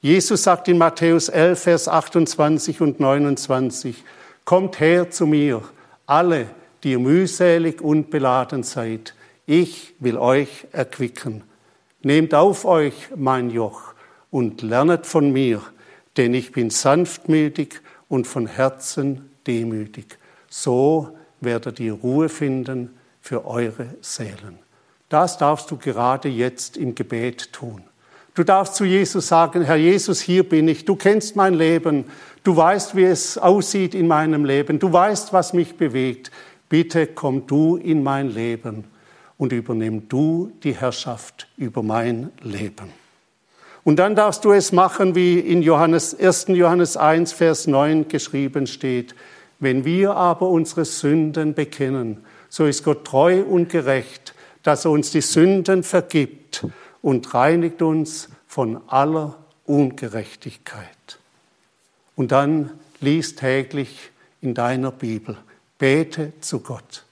Jesus 0.00 0.44
sagt 0.44 0.68
in 0.68 0.78
Matthäus 0.78 1.28
11, 1.28 1.60
Vers 1.60 1.88
28 1.88 2.80
und 2.80 3.00
29, 3.00 4.04
Kommt 4.44 4.78
her 4.78 5.10
zu 5.10 5.26
mir, 5.26 5.62
alle, 6.06 6.46
die 6.84 6.92
ihr 6.92 7.00
mühselig 7.00 7.80
und 7.80 8.10
beladen 8.10 8.62
seid. 8.62 9.14
Ich 9.44 9.94
will 9.98 10.16
euch 10.16 10.68
erquicken. 10.70 11.42
Nehmt 12.02 12.32
auf 12.32 12.64
euch 12.64 12.94
mein 13.16 13.50
Joch 13.50 13.94
und 14.30 14.62
lernet 14.62 15.04
von 15.04 15.32
mir, 15.32 15.62
denn 16.16 16.32
ich 16.32 16.52
bin 16.52 16.70
sanftmütig 16.70 17.80
und 18.08 18.28
von 18.28 18.46
Herzen 18.46 19.30
demütig. 19.48 20.16
So 20.48 21.16
werdet 21.44 21.80
ihr 21.80 21.92
Ruhe 21.92 22.28
finden 22.28 22.90
für 23.20 23.46
eure 23.46 23.86
Seelen. 24.00 24.58
Das 25.08 25.38
darfst 25.38 25.70
du 25.70 25.76
gerade 25.76 26.28
jetzt 26.28 26.76
im 26.76 26.94
Gebet 26.94 27.52
tun. 27.52 27.82
Du 28.34 28.42
darfst 28.42 28.74
zu 28.74 28.84
Jesus 28.84 29.28
sagen, 29.28 29.62
Herr 29.62 29.76
Jesus, 29.76 30.20
hier 30.20 30.48
bin 30.48 30.66
ich. 30.66 30.84
Du 30.84 30.96
kennst 30.96 31.36
mein 31.36 31.54
Leben. 31.54 32.06
Du 32.42 32.56
weißt, 32.56 32.96
wie 32.96 33.04
es 33.04 33.38
aussieht 33.38 33.94
in 33.94 34.08
meinem 34.08 34.44
Leben. 34.44 34.80
Du 34.80 34.92
weißt, 34.92 35.32
was 35.32 35.52
mich 35.52 35.76
bewegt. 35.76 36.32
Bitte 36.68 37.06
komm 37.06 37.46
du 37.46 37.76
in 37.76 38.02
mein 38.02 38.28
Leben 38.28 38.84
und 39.38 39.52
übernimm 39.52 40.08
du 40.08 40.50
die 40.64 40.74
Herrschaft 40.74 41.46
über 41.56 41.82
mein 41.82 42.30
Leben. 42.42 42.92
Und 43.84 43.96
dann 43.96 44.16
darfst 44.16 44.44
du 44.44 44.52
es 44.52 44.72
machen, 44.72 45.14
wie 45.14 45.38
in 45.38 45.62
Johannes, 45.62 46.18
1. 46.18 46.46
Johannes 46.48 46.96
1, 46.96 47.32
Vers 47.32 47.66
9 47.66 48.08
geschrieben 48.08 48.66
steht. 48.66 49.14
Wenn 49.64 49.86
wir 49.86 50.14
aber 50.14 50.50
unsere 50.50 50.84
Sünden 50.84 51.54
bekennen, 51.54 52.22
so 52.50 52.66
ist 52.66 52.84
Gott 52.84 53.06
treu 53.06 53.42
und 53.42 53.70
gerecht, 53.70 54.34
dass 54.62 54.84
er 54.84 54.90
uns 54.90 55.10
die 55.10 55.22
Sünden 55.22 55.82
vergibt 55.82 56.66
und 57.00 57.32
reinigt 57.32 57.80
uns 57.80 58.28
von 58.46 58.82
aller 58.88 59.38
Ungerechtigkeit. 59.64 61.18
Und 62.14 62.30
dann 62.30 62.72
lies 63.00 63.36
täglich 63.36 64.10
in 64.42 64.52
deiner 64.52 64.90
Bibel, 64.90 65.38
bete 65.78 66.34
zu 66.40 66.60
Gott, 66.60 67.06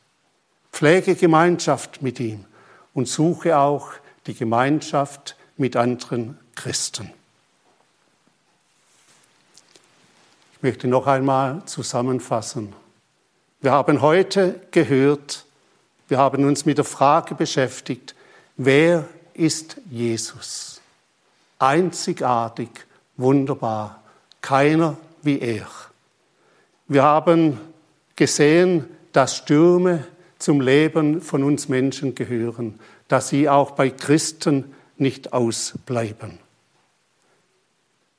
pflege 0.74 1.14
Gemeinschaft 1.14 2.02
mit 2.02 2.20
ihm 2.20 2.44
und 2.92 3.08
suche 3.08 3.56
auch 3.56 3.92
die 4.26 4.34
Gemeinschaft 4.34 5.38
mit 5.56 5.74
anderen 5.74 6.36
Christen. 6.54 7.14
Ich 10.62 10.64
möchte 10.64 10.86
noch 10.86 11.08
einmal 11.08 11.64
zusammenfassen. 11.64 12.72
Wir 13.62 13.72
haben 13.72 14.00
heute 14.00 14.60
gehört, 14.70 15.44
Wir 16.06 16.18
haben 16.18 16.44
uns 16.44 16.64
mit 16.64 16.78
der 16.78 16.84
Frage 16.84 17.34
beschäftigt, 17.34 18.14
wer 18.56 19.08
ist 19.34 19.78
Jesus? 19.90 20.80
Einzigartig, 21.58 22.68
wunderbar, 23.16 24.04
keiner 24.40 24.96
wie 25.22 25.40
er. 25.40 25.66
Wir 26.86 27.02
haben 27.02 27.58
gesehen, 28.14 28.84
dass 29.12 29.38
Stürme 29.38 30.06
zum 30.38 30.60
Leben 30.60 31.22
von 31.22 31.42
uns 31.42 31.68
Menschen 31.68 32.14
gehören, 32.14 32.78
dass 33.08 33.30
sie 33.30 33.48
auch 33.48 33.72
bei 33.72 33.90
Christen 33.90 34.72
nicht 34.96 35.32
ausbleiben. 35.32 36.38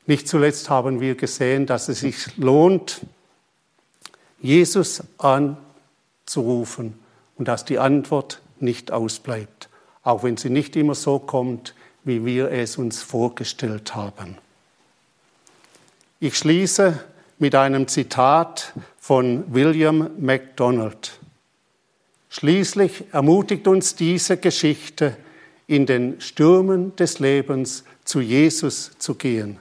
Nicht 0.05 0.27
zuletzt 0.27 0.69
haben 0.69 0.99
wir 0.99 1.15
gesehen, 1.15 1.65
dass 1.65 1.87
es 1.87 2.01
sich 2.01 2.35
lohnt, 2.37 3.01
Jesus 4.41 5.03
anzurufen 5.17 6.99
und 7.37 7.47
dass 7.47 7.63
die 7.63 7.79
Antwort 7.79 8.41
nicht 8.59 8.91
ausbleibt, 8.91 9.69
auch 10.03 10.23
wenn 10.23 10.35
sie 10.37 10.49
nicht 10.49 10.75
immer 10.75 10.95
so 10.95 11.19
kommt, 11.19 11.73
wie 12.03 12.25
wir 12.25 12.51
es 12.51 12.77
uns 12.77 13.01
vorgestellt 13.01 13.95
haben. 13.95 14.37
Ich 16.19 16.37
schließe 16.37 17.01
mit 17.39 17.55
einem 17.55 17.87
Zitat 17.87 18.73
von 18.99 19.53
William 19.53 20.09
MacDonald. 20.19 21.19
Schließlich 22.29 23.05
ermutigt 23.11 23.67
uns 23.67 23.95
diese 23.95 24.37
Geschichte, 24.37 25.15
in 25.67 25.85
den 25.85 26.19
Stürmen 26.19 26.95
des 26.95 27.19
Lebens 27.19 27.83
zu 28.03 28.19
Jesus 28.19 28.91
zu 28.97 29.15
gehen, 29.15 29.59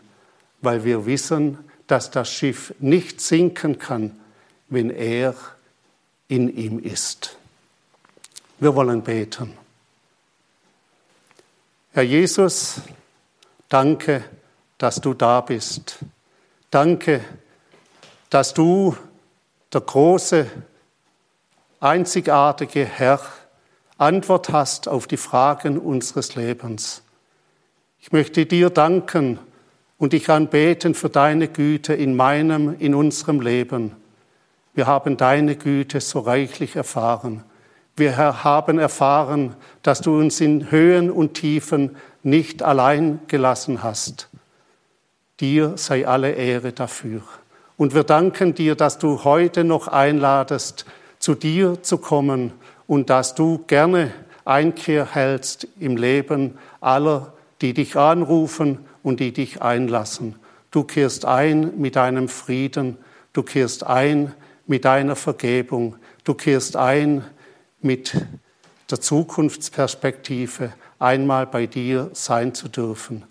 weil 0.62 0.84
wir 0.84 1.04
wissen, 1.04 1.58
dass 1.86 2.10
das 2.10 2.32
Schiff 2.32 2.72
nicht 2.78 3.20
sinken 3.20 3.78
kann, 3.78 4.18
wenn 4.68 4.88
er 4.88 5.34
in 6.28 6.48
ihm 6.56 6.78
ist. 6.78 7.36
Wir 8.58 8.74
wollen 8.74 9.02
beten. 9.02 9.52
Herr 11.92 12.04
Jesus, 12.04 12.80
danke, 13.68 14.24
dass 14.78 15.00
du 15.00 15.12
da 15.12 15.42
bist. 15.42 15.98
Danke, 16.70 17.22
dass 18.30 18.54
du 18.54 18.96
der 19.72 19.82
große, 19.82 20.46
einzigartige 21.80 22.84
Herr 22.86 23.20
Antwort 23.98 24.50
hast 24.50 24.88
auf 24.88 25.06
die 25.06 25.16
Fragen 25.16 25.78
unseres 25.78 26.34
Lebens. 26.34 27.02
Ich 28.00 28.10
möchte 28.10 28.46
dir 28.46 28.70
danken 28.70 29.38
und 30.02 30.14
dich 30.14 30.28
anbeten 30.30 30.96
für 30.96 31.10
deine 31.10 31.46
Güte 31.46 31.94
in 31.94 32.16
meinem, 32.16 32.74
in 32.80 32.92
unserem 32.92 33.40
Leben. 33.40 33.92
Wir 34.74 34.88
haben 34.88 35.16
deine 35.16 35.54
Güte 35.54 36.00
so 36.00 36.18
reichlich 36.18 36.74
erfahren. 36.74 37.44
Wir 37.94 38.42
haben 38.42 38.80
erfahren, 38.80 39.54
dass 39.84 40.00
du 40.00 40.18
uns 40.18 40.40
in 40.40 40.72
Höhen 40.72 41.08
und 41.08 41.34
Tiefen 41.34 41.94
nicht 42.24 42.64
allein 42.64 43.20
gelassen 43.28 43.84
hast. 43.84 44.28
Dir 45.38 45.74
sei 45.76 46.04
alle 46.04 46.32
Ehre 46.32 46.72
dafür. 46.72 47.22
Und 47.76 47.94
wir 47.94 48.02
danken 48.02 48.56
dir, 48.56 48.74
dass 48.74 48.98
du 48.98 49.22
heute 49.22 49.62
noch 49.62 49.86
einladest, 49.86 50.84
zu 51.20 51.36
dir 51.36 51.80
zu 51.80 51.98
kommen 51.98 52.50
und 52.88 53.08
dass 53.08 53.36
du 53.36 53.62
gerne 53.68 54.10
Einkehr 54.44 55.14
hältst 55.14 55.68
im 55.78 55.96
Leben 55.96 56.58
aller, 56.80 57.34
die 57.60 57.72
dich 57.72 57.96
anrufen 57.96 58.80
und 59.02 59.20
die 59.20 59.32
dich 59.32 59.62
einlassen. 59.62 60.36
Du 60.70 60.84
kehrst 60.84 61.24
ein 61.24 61.78
mit 61.78 61.96
deinem 61.96 62.28
Frieden, 62.28 62.96
du 63.32 63.42
kehrst 63.42 63.84
ein 63.84 64.34
mit 64.66 64.84
deiner 64.84 65.16
Vergebung. 65.16 65.96
Du 66.24 66.34
kehrst 66.34 66.76
ein 66.76 67.24
mit 67.80 68.14
der 68.90 69.00
Zukunftsperspektive, 69.00 70.72
einmal 70.98 71.46
bei 71.46 71.66
dir 71.66 72.10
sein 72.12 72.54
zu 72.54 72.68
dürfen. 72.68 73.24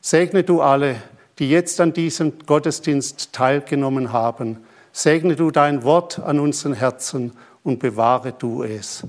Segne 0.00 0.44
du 0.44 0.60
alle, 0.60 1.02
die 1.38 1.50
jetzt 1.50 1.80
an 1.80 1.92
diesem 1.92 2.38
Gottesdienst 2.46 3.32
teilgenommen 3.32 4.12
haben. 4.12 4.58
Segne 4.92 5.36
du 5.36 5.50
dein 5.50 5.82
Wort 5.82 6.18
an 6.18 6.40
unseren 6.40 6.74
Herzen 6.74 7.32
und 7.62 7.78
bewahre 7.78 8.32
du 8.32 8.62
es. 8.62 9.06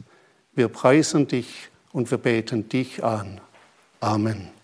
Wir 0.54 0.68
preisen 0.68 1.28
dich 1.28 1.70
und 1.92 2.10
wir 2.12 2.18
beten 2.18 2.70
dich 2.70 3.04
an. 3.04 3.40
Amen. 4.00 4.57